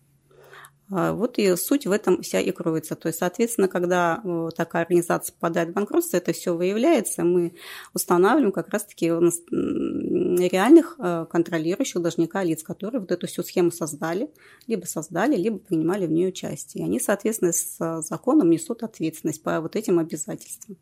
А, 0.92 1.14
вот 1.14 1.40
и 1.40 1.56
суть 1.56 1.88
в 1.88 1.92
этом 1.92 2.22
вся 2.22 2.40
и 2.40 2.52
кроется. 2.52 2.96
То 2.96 3.08
есть, 3.08 3.20
соответственно, 3.20 3.68
когда 3.68 4.22
э, 4.24 4.50
такая 4.56 4.84
организация 4.84 5.34
попадает 5.34 5.70
в 5.70 5.74
банкротство, 5.74 6.18
это 6.18 6.32
все 6.32 6.56
выявляется, 6.56 7.24
мы 7.24 7.56
устанавливаем 7.94 8.52
как 8.52 8.70
раз-таки 8.70 9.08
реальных 9.08 10.96
э, 11.00 11.26
контролирующих 11.30 12.02
должника 12.02 12.44
лиц, 12.44 12.62
которые 12.62 13.02
вот 13.02 13.12
эту 13.12 13.26
всю 13.28 13.42
схему 13.42 13.72
создали, 13.72 14.30
либо 14.68 14.86
создали, 14.86 15.36
либо 15.36 15.58
принимали 15.58 16.06
в 16.06 16.12
нее 16.12 16.28
участие. 16.28 16.84
И 16.84 16.86
они, 16.88 17.00
соответственно, 17.00 17.52
с 17.52 18.02
законом 18.02 18.52
несут 18.52 18.84
ответственность 18.84 19.42
по 19.42 19.60
вот 19.62 19.76
этим 19.76 19.98
обязательствам. 19.98 20.78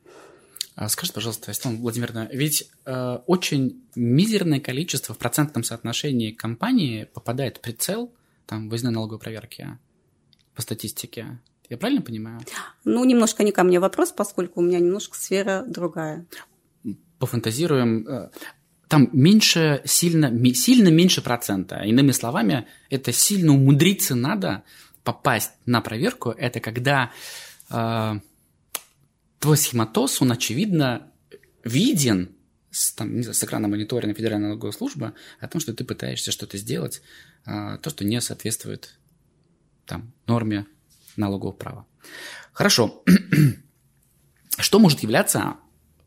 А 0.75 0.89
скажите, 0.89 1.13
пожалуйста, 1.13 1.53
Светлана 1.53 1.77
Владимировна, 1.77 2.27
ведь 2.31 2.69
э, 2.85 3.19
очень 3.27 3.83
мизерное 3.95 4.59
количество 4.59 5.13
в 5.13 5.17
процентном 5.17 5.63
соотношении 5.63 6.31
компании 6.31 7.05
попадает 7.05 7.57
в 7.57 7.61
прицел 7.61 8.11
там 8.47 8.69
выездной 8.69 8.91
налоговой 8.91 9.19
проверки 9.19 9.77
по 10.55 10.61
статистике. 10.61 11.39
Я 11.69 11.77
правильно 11.77 12.01
понимаю? 12.01 12.39
Ну, 12.83 13.03
немножко 13.05 13.43
не 13.43 13.51
ко 13.51 13.63
мне 13.63 13.79
вопрос, 13.79 14.11
поскольку 14.11 14.59
у 14.59 14.63
меня 14.63 14.79
немножко 14.79 15.17
сфера 15.17 15.63
другая. 15.67 16.25
Пофантазируем. 17.19 18.07
Э, 18.07 18.29
там 18.87 19.09
меньше, 19.13 19.81
сильно, 19.85 20.31
сильно 20.53 20.89
меньше 20.89 21.21
процента. 21.21 21.77
Иными 21.77 22.11
словами, 22.11 22.67
это 22.89 23.11
сильно 23.11 23.53
умудриться 23.53 24.13
надо 24.13 24.63
попасть 25.03 25.51
на 25.65 25.81
проверку. 25.81 26.29
Это 26.29 26.59
когда 26.59 27.11
э, 27.69 28.19
твой 29.39 29.57
схематоз, 29.57 30.21
он, 30.21 30.31
очевидно, 30.31 31.11
виден 31.63 32.35
с, 32.71 32.93
там, 32.93 33.15
не 33.15 33.23
знаю, 33.23 33.35
с 33.35 33.43
экрана 33.43 33.67
мониторинга 33.67 34.15
Федеральной 34.15 34.49
налоговой 34.49 34.73
службы 34.73 35.13
о 35.39 35.47
том, 35.47 35.61
что 35.61 35.73
ты 35.73 35.83
пытаешься 35.83 36.31
что-то 36.31 36.57
сделать, 36.57 37.01
э, 37.45 37.77
то, 37.81 37.89
что 37.89 38.05
не 38.05 38.19
соответствует 38.21 38.95
там, 39.85 40.11
норме 40.27 40.65
налогового 41.17 41.53
права. 41.53 41.85
Хорошо. 42.51 43.03
Что 44.57 44.79
может 44.79 44.99
являться 45.01 45.55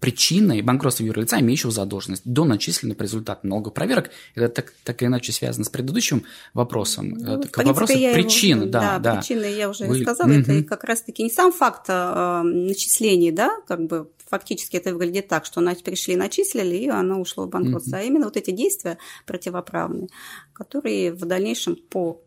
причиной 0.00 0.62
банкротства 0.62 1.04
юрлица, 1.04 1.40
имеющего 1.40 1.72
задолженность, 1.72 2.22
до 2.24 2.44
начисленных 2.44 2.96
по 2.96 3.02
результату 3.02 3.46
налоговых 3.46 3.74
проверок. 3.74 4.10
Это 4.34 4.48
так, 4.48 4.72
так 4.84 5.02
или 5.02 5.08
иначе 5.08 5.32
связано 5.32 5.64
с 5.64 5.68
предыдущим 5.68 6.24
вопросом. 6.54 7.08
Ну, 7.08 7.40
это 7.40 7.62
вопрос 7.64 7.90
причин. 7.90 8.62
Его, 8.62 8.70
да, 8.70 8.80
да, 8.80 8.98
да. 8.98 9.16
Причины 9.16 9.46
я 9.46 9.68
уже 9.68 9.86
Вы... 9.86 10.02
сказала. 10.02 10.30
Угу. 10.30 10.38
Это 10.38 10.62
как 10.64 10.84
раз-таки 10.84 11.22
не 11.22 11.30
сам 11.30 11.50
факт 11.50 11.86
э, 11.88 12.42
начислений, 12.42 13.32
да, 13.32 13.50
как 13.66 13.86
бы 13.86 14.10
фактически 14.28 14.76
это 14.76 14.92
выглядит 14.92 15.28
так, 15.28 15.44
что 15.44 15.60
пришли, 15.84 16.16
начислили, 16.16 16.76
и 16.76 16.88
оно 16.88 17.20
ушло 17.20 17.46
в 17.46 17.50
банкротство. 17.50 17.96
Mm-hmm. 17.96 18.00
А 18.00 18.02
именно 18.02 18.24
вот 18.26 18.36
эти 18.36 18.50
действия 18.50 18.98
противоправные, 19.24 20.08
которые 20.52 21.12
в 21.12 21.24
дальнейшем 21.24 21.76
по 21.76 22.20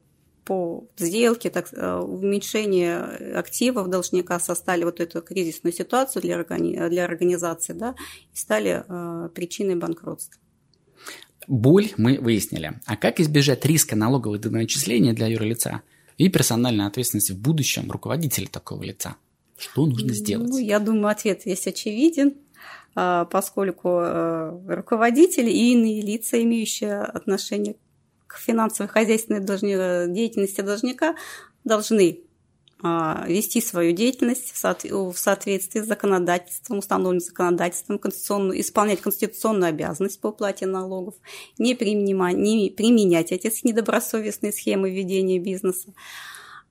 по 0.49 0.87
сделке, 0.97 1.51
так, 1.51 1.71
э, 1.73 1.95
уменьшение 1.99 3.37
активов 3.37 3.87
должника 3.87 4.39
создали 4.39 4.83
вот 4.83 4.99
эту 4.99 5.21
кризисную 5.21 5.71
ситуацию 5.73 6.23
для, 6.23 6.39
органи- 6.39 6.89
для 6.89 7.05
организации 7.05 7.73
да, 7.73 7.93
и 8.33 8.35
стали 8.35 8.83
э, 8.87 9.29
причиной 9.35 9.75
банкротства. 9.75 10.41
Боль 11.47 11.91
мы 11.97 12.17
выяснили. 12.17 12.81
А 12.87 12.97
как 12.97 13.19
избежать 13.19 13.63
риска 13.63 13.95
налогового 13.95 14.39
доначисления 14.39 15.13
для 15.13 15.27
юрлица 15.27 15.83
и 16.17 16.29
персональной 16.29 16.87
ответственности 16.87 17.33
в 17.33 17.37
будущем 17.37 17.91
руководителя 17.91 18.47
такого 18.47 18.81
лица? 18.81 19.17
Что 19.55 19.85
нужно 19.85 20.15
сделать? 20.15 20.49
Ну, 20.49 20.57
я 20.57 20.79
думаю, 20.79 21.09
ответ 21.09 21.41
здесь 21.41 21.67
очевиден 21.67 22.33
а, 22.95 23.25
поскольку 23.25 23.99
э, 24.01 24.75
руководители 24.75 25.51
и 25.51 25.73
иные 25.73 26.01
лица, 26.01 26.41
имеющие 26.41 27.01
отношение 27.01 27.75
к 28.29 28.37
финансовой 28.37 28.89
хозяйственной 28.89 29.39
должни, 29.39 29.73
деятельности 30.13 30.61
должника 30.61 31.15
должны 31.63 32.21
а, 32.81 33.25
вести 33.27 33.59
свою 33.59 33.91
деятельность 33.91 34.53
в 34.53 35.17
соответствии 35.17 35.81
с 35.81 35.85
законодательством, 35.85 36.77
установленным 36.77 37.19
законодательством, 37.19 37.97
конституционную, 37.97 38.61
исполнять 38.61 39.01
конституционную 39.01 39.69
обязанность 39.69 40.21
по 40.21 40.27
уплате 40.27 40.67
налогов, 40.67 41.15
не, 41.57 41.73
применять, 41.73 42.37
не 42.37 42.69
применять 42.69 43.31
эти 43.31 43.51
недобросовестные 43.67 44.53
схемы 44.53 44.91
ведения 44.91 45.39
бизнеса, 45.39 45.91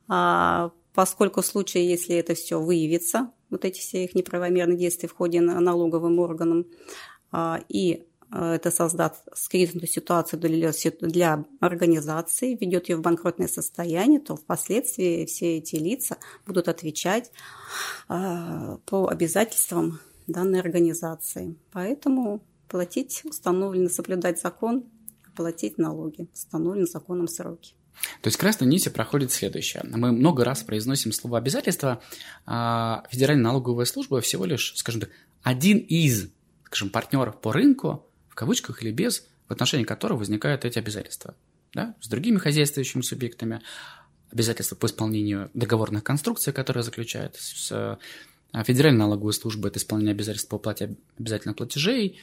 а, 0.07 0.71
поскольку 0.95 1.43
в 1.43 1.47
случае, 1.47 1.91
если 1.91 2.15
это 2.15 2.35
все 2.37 2.61
выявится, 2.61 3.33
вот 3.51 3.65
эти 3.65 3.81
все 3.81 4.05
их 4.05 4.15
неправомерные 4.15 4.79
действия 4.79 5.09
в 5.09 5.15
ходе 5.15 5.41
налоговым 5.41 6.21
органам, 6.21 6.67
а, 7.33 7.61
и 7.69 8.07
это 8.31 8.71
создаст 8.71 9.25
кризисную 9.49 9.87
ситуацию 9.87 10.41
для, 10.41 11.45
организации, 11.61 12.57
ведет 12.61 12.89
ее 12.89 12.97
в 12.97 13.01
банкротное 13.01 13.49
состояние, 13.49 14.21
то 14.21 14.37
впоследствии 14.37 15.25
все 15.25 15.59
эти 15.59 15.77
лица 15.77 16.19
будут 16.47 16.69
отвечать 16.69 17.31
э, 18.09 18.77
по 18.85 19.09
обязательствам 19.09 20.01
данной 20.27 20.61
организации. 20.61 21.57
Поэтому 21.73 22.43
платить 22.69 23.23
установлено, 23.25 23.89
соблюдать 23.89 24.41
закон, 24.41 24.85
платить 25.35 25.79
налоги, 25.79 26.29
установлены 26.35 26.87
законом 26.87 27.29
сроки. 27.29 27.73
То 28.23 28.29
есть 28.29 28.37
красной 28.37 28.69
нити 28.69 28.91
проходит 28.91 29.33
следующее. 29.33 29.83
Мы 29.85 30.13
много 30.13 30.45
раз 30.45 30.63
произносим 30.63 31.13
слово 31.13 31.39
обязательства. 31.39 32.01
А 32.47 33.05
Федеральная 33.11 33.45
налоговая 33.45 33.87
служба 33.87 34.21
всего 34.21 34.45
лишь, 34.45 34.75
скажем 34.77 35.01
так, 35.01 35.11
один 35.43 35.79
из 35.79 36.31
скажем, 36.69 36.91
партнеров 36.91 37.41
по 37.41 37.53
рынку, 37.53 38.08
кавычках 38.39 38.83
или 38.83 38.93
без, 38.93 39.27
в 39.49 39.53
отношении 39.53 39.85
которого 39.85 40.19
возникают 40.19 40.65
эти 40.65 40.79
обязательства. 40.79 41.35
Да? 41.75 41.97
С 42.01 42.09
другими 42.09 42.39
хозяйствующими 42.39 43.03
субъектами, 43.03 43.61
обязательства 44.31 44.77
по 44.77 44.87
исполнению 44.87 45.51
договорных 45.55 46.05
конструкций, 46.05 46.53
которые 46.53 46.85
заключают 46.85 47.35
с 47.37 47.73
э, 47.73 48.63
Федеральной 48.63 49.01
налоговой 49.01 49.33
службой, 49.33 49.71
это 49.71 49.79
исполнение 49.79 50.13
обязательств 50.13 50.49
по 50.49 50.57
уплате 50.57 50.97
обязательных 51.19 51.57
платежей, 51.57 52.21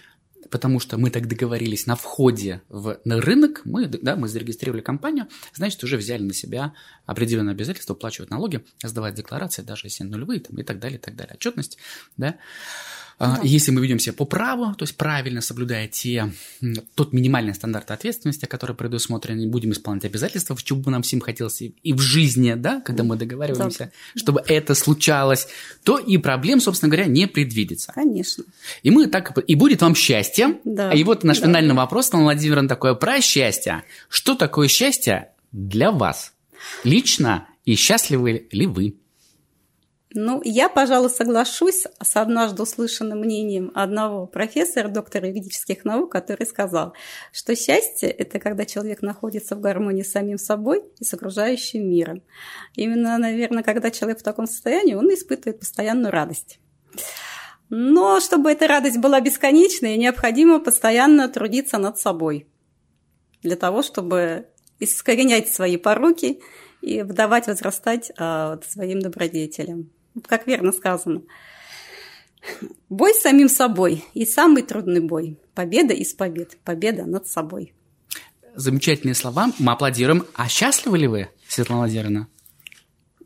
потому 0.49 0.79
что 0.79 0.97
мы 0.97 1.09
так 1.09 1.27
договорились 1.27 1.85
на 1.85 1.95
входе 1.95 2.61
в, 2.69 2.99
на 3.03 3.19
рынок, 3.19 3.61
мы, 3.65 3.87
да, 3.87 4.15
мы 4.15 4.27
зарегистрировали 4.27 4.81
компанию, 4.81 5.27
значит, 5.53 5.83
уже 5.83 5.97
взяли 5.97 6.23
на 6.23 6.33
себя 6.33 6.73
определенные 7.05 7.53
обязательства 7.53 7.93
уплачивать 7.93 8.29
налоги, 8.29 8.63
сдавать 8.81 9.15
декларации, 9.15 9.63
даже 9.63 9.87
если 9.87 10.03
нулевые 10.03 10.39
там, 10.39 10.57
и 10.57 10.63
так 10.63 10.79
далее, 10.79 10.97
и 10.97 11.01
так 11.01 11.15
далее, 11.15 11.35
отчетность, 11.35 11.77
да. 12.17 12.37
А, 13.17 13.37
да. 13.37 13.41
Если 13.43 13.71
мы 13.71 13.81
ведем 13.81 13.97
себя 13.97 14.13
по 14.13 14.25
праву, 14.25 14.75
то 14.75 14.83
есть 14.83 14.97
правильно 14.97 15.39
соблюдая 15.39 15.87
те, 15.87 16.33
тот 16.95 17.13
минимальный 17.13 17.53
стандарт 17.53 17.91
ответственности, 17.91 18.45
который 18.45 18.75
предусмотрен, 18.75 19.39
и 19.39 19.47
будем 19.47 19.71
исполнять 19.71 20.03
обязательства, 20.03 20.57
чего 20.61 20.79
бы 20.79 20.91
нам 20.91 21.01
всем 21.01 21.21
хотелось 21.21 21.61
и 21.61 21.93
в 21.93 21.99
жизни, 21.99 22.55
да, 22.55 22.81
когда 22.81 23.03
мы 23.03 23.15
договариваемся, 23.15 23.85
да. 23.85 24.19
чтобы 24.19 24.43
это 24.47 24.75
случалось, 24.75 25.47
то 25.83 25.97
и 25.97 26.17
проблем, 26.17 26.59
собственно 26.59 26.89
говоря, 26.89 27.07
не 27.07 27.27
предвидится. 27.27 27.93
Конечно. 27.93 28.43
И 28.83 28.91
мы 28.91 29.07
так 29.07 29.37
и 29.47 29.55
будет 29.55 29.81
вам 29.81 29.95
счастье. 29.95 30.59
Да. 30.65 30.91
И 30.91 31.03
вот 31.03 31.23
наш 31.23 31.39
да. 31.39 31.47
финальный 31.47 31.75
вопрос, 31.75 32.09
Анна 32.11 32.25
Владимировна, 32.25 32.67
такое 32.67 32.95
про 32.95 33.21
счастье. 33.21 33.83
Что 34.09 34.35
такое 34.35 34.67
счастье 34.67 35.29
для 35.53 35.91
вас? 35.91 36.33
Лично 36.83 37.47
и 37.63 37.75
счастливы 37.75 38.47
ли 38.51 38.67
вы? 38.67 38.95
Ну, 40.17 40.41
я, 40.45 40.69
пожалуй, 40.69 41.09
соглашусь 41.09 41.83
с 42.01 42.15
однажды 42.15 42.63
услышанным 42.63 43.19
мнением 43.19 43.69
одного 43.75 44.27
профессора, 44.27 44.87
доктора 44.87 45.27
юридических 45.27 45.83
наук, 45.83 46.09
который 46.09 46.45
сказал, 46.47 46.93
что 47.33 47.53
счастье– 47.53 48.09
это 48.11 48.39
когда 48.39 48.63
человек 48.63 49.01
находится 49.01 49.57
в 49.57 49.59
гармонии 49.59 50.03
с 50.03 50.11
самим 50.11 50.37
собой 50.37 50.83
и 50.99 51.03
с 51.03 51.13
окружающим 51.13 51.89
миром. 51.89 52.23
Именно, 52.75 53.17
наверное, 53.17 53.61
когда 53.61 53.91
человек 53.91 54.19
в 54.19 54.23
таком 54.23 54.47
состоянии, 54.47 54.93
он 54.93 55.13
испытывает 55.13 55.59
постоянную 55.59 56.13
радость. 56.13 56.59
Но 57.69 58.21
чтобы 58.21 58.51
эта 58.51 58.67
радость 58.67 58.99
была 58.99 59.19
бесконечной, 59.19 59.97
необходимо 59.97 60.61
постоянно 60.61 61.27
трудиться 61.27 61.77
над 61.77 61.99
собой 61.99 62.47
для 63.43 63.57
того, 63.57 63.83
чтобы 63.83 64.47
искоренять 64.79 65.49
свои 65.53 65.75
пороки 65.75 66.39
и 66.79 67.03
давать 67.03 67.47
возрастать 67.47 68.13
а, 68.17 68.59
своим 68.65 69.01
добродетелям 69.01 69.89
как 70.23 70.47
верно 70.47 70.71
сказано. 70.71 71.21
Бой 72.89 73.13
с 73.13 73.21
самим 73.21 73.49
собой 73.49 74.03
и 74.13 74.25
самый 74.25 74.63
трудный 74.63 75.01
бой. 75.01 75.37
Победа 75.53 75.93
из 75.93 76.13
побед. 76.13 76.57
Победа 76.63 77.05
над 77.05 77.27
собой. 77.27 77.73
Замечательные 78.55 79.15
слова. 79.15 79.51
Мы 79.59 79.71
аплодируем. 79.71 80.25
А 80.33 80.47
счастливы 80.47 80.97
ли 80.97 81.07
вы, 81.07 81.29
Светлана 81.47 81.81
Владимировна? 81.81 82.27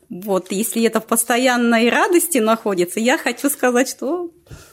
Вот, 0.09 0.51
если 0.51 0.83
это 0.83 1.01
в 1.01 1.05
постоянной 1.05 1.89
радости 1.89 2.39
находится, 2.39 2.99
я 2.99 3.17
хочу 3.17 3.49
сказать, 3.49 3.87
что 3.87 4.31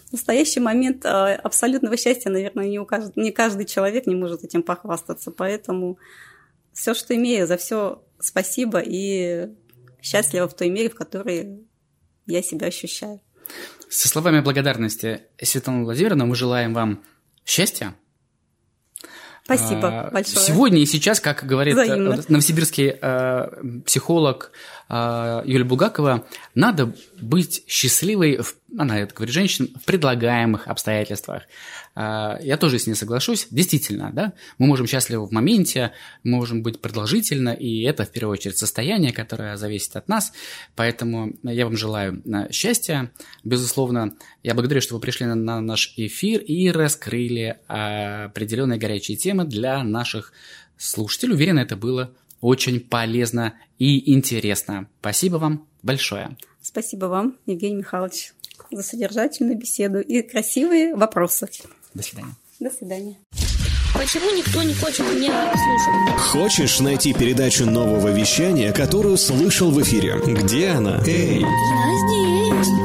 в 0.09 0.13
настоящий 0.13 0.61
момент 0.61 1.05
а, 1.05 1.35
абсолютного 1.35 1.99
счастья, 1.99 2.31
наверное, 2.31 2.69
не, 2.69 2.79
у 2.79 2.87
кажд... 2.87 3.17
не 3.17 3.33
каждый 3.33 3.67
человек 3.67 4.07
не 4.07 4.15
может 4.15 4.45
этим 4.45 4.63
похвастаться. 4.63 5.31
Поэтому 5.31 5.99
все, 6.73 6.95
что 6.95 7.15
имею, 7.15 7.47
за 7.47 7.59
все 7.59 8.03
спасибо 8.19 8.79
и 8.79 9.51
счастлива 10.01 10.49
в 10.49 10.55
той 10.55 10.71
мере, 10.71 10.89
в 10.89 10.95
которой 10.95 11.67
я 12.27 12.43
себя 12.43 12.69
ощущаю. 12.69 13.21
Со 13.89 14.09
словами 14.09 14.41
благодарности, 14.41 15.23
Светлана 15.41 15.85
Владимировна, 15.85 16.27
мы 16.27 16.35
желаем 16.35 16.75
вам 16.75 17.03
счастья. 17.45 17.95
Спасибо 19.45 20.09
а, 20.09 20.11
большое. 20.11 20.45
Сегодня 20.45 20.81
и 20.81 20.87
сейчас, 20.87 21.21
как 21.21 21.45
говорит 21.45 21.75
Взаимно. 21.75 22.21
новосибирский 22.27 22.97
э, 23.01 23.83
психолог 23.87 24.51
э, 24.86 24.86
Юлия 24.89 25.65
Бугакова, 25.65 26.27
надо 26.55 26.95
быть 27.21 27.65
счастливой, 27.67 28.37
в, 28.37 28.55
она 28.79 29.01
это 29.01 29.15
говорит 29.15 29.35
женщинам, 29.35 29.71
в 29.81 29.85
предлагаемых 29.85 30.69
обстоятельствах. 30.69 31.43
А, 31.97 32.39
я 32.41 32.57
тоже 32.57 32.79
с 32.79 32.87
ней 32.87 32.95
соглашусь. 32.95 33.49
Действительно, 33.51 34.11
да, 34.13 34.35
мы 34.59 34.67
можем 34.67 34.87
счастливы 34.87 35.27
в 35.27 35.33
моменте, 35.33 35.93
мы 36.23 36.37
можем 36.37 36.63
быть 36.63 36.81
продолжительно, 36.81 37.49
и 37.49 37.83
это 37.83 38.05
в 38.05 38.13
первую 38.13 38.35
очередь 38.35 38.59
состояние, 38.59 39.13
которое 39.13 39.57
зависит 39.57 39.97
от 39.97 40.07
нас. 40.09 40.33
Поэтому 40.77 41.33
я 41.43 41.65
вам 41.65 41.77
желаю 41.77 42.23
а, 42.33 42.53
счастья. 42.53 43.11
Безусловно, 43.43 44.15
я 44.45 44.55
благодарю, 44.55 44.83
что 44.83 44.95
вы 44.95 45.01
пришли 45.01 45.27
на 45.27 45.61
наш 45.61 45.95
эфир 45.97 46.41
и 46.43 46.71
раскрыли 46.71 47.59
определенные 47.67 48.79
горячие 48.79 49.17
темы 49.17 49.45
для 49.45 49.83
наших 49.83 50.33
слушателей. 50.77 51.35
Уверен, 51.35 51.59
это 51.59 51.77
было 51.77 52.13
очень 52.41 52.81
полезно 52.81 53.55
и 53.79 54.13
интересно. 54.13 54.89
Спасибо 55.01 55.37
вам 55.37 55.67
большое. 55.83 56.37
Спасибо 56.63 57.07
вам, 57.07 57.37
Евгений 57.47 57.77
Михайлович, 57.77 58.33
за 58.71 58.83
содержательную 58.83 59.57
беседу 59.57 60.01
и 60.01 60.23
красивые 60.23 60.95
вопросы. 60.95 61.49
До 61.95 62.03
свидания. 62.03 62.35
До 62.59 62.71
свидания. 62.71 63.17
Почему 63.95 64.31
никто 64.37 64.63
не 64.63 64.75
хочет 64.75 65.01
меня 65.01 65.53
слушать? 65.53 66.21
Хочешь 66.21 66.81
найти 66.81 67.15
передачу 67.15 67.65
нового 67.65 68.09
вещания, 68.09 68.73
которую 68.73 69.17
слышал 69.17 69.71
в 69.71 69.81
эфире? 69.83 70.21
Где 70.27 70.69
она? 70.69 71.03
Эй! 71.07 71.41
Я 71.41 71.47
здесь. 71.47 72.26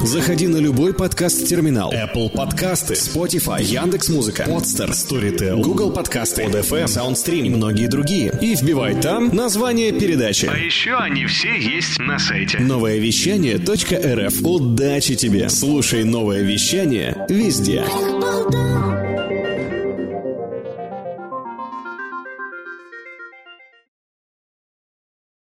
Заходи 0.03 0.47
на 0.47 0.57
любой 0.57 0.93
подкаст-терминал. 0.93 1.93
Apple 1.93 2.29
подкасты, 2.35 2.95
Spotify, 2.95 3.63
Яндекс.Музыка, 3.63 4.43
Podster, 4.43 4.89
Storytel, 4.89 5.61
Google 5.61 5.91
подкасты, 5.91 6.43
ODFM, 6.43 6.85
SoundStream 6.85 7.45
и 7.45 7.49
многие 7.49 7.87
другие. 7.87 8.33
И 8.41 8.55
вбивай 8.55 8.99
там 8.99 9.29
название 9.35 9.91
передачи. 9.91 10.47
А 10.51 10.57
еще 10.57 10.95
они 10.95 11.27
все 11.27 11.55
есть 11.55 11.99
на 11.99 12.17
сайте. 12.17 12.59
Новое 12.59 12.97
вещание.рф. 12.97 14.41
Удачи 14.41 15.15
тебе! 15.15 15.49
Слушай 15.49 16.03
новое 16.03 16.41
вещание 16.41 17.15
везде. 17.29 17.85
Apple, 17.87 19.40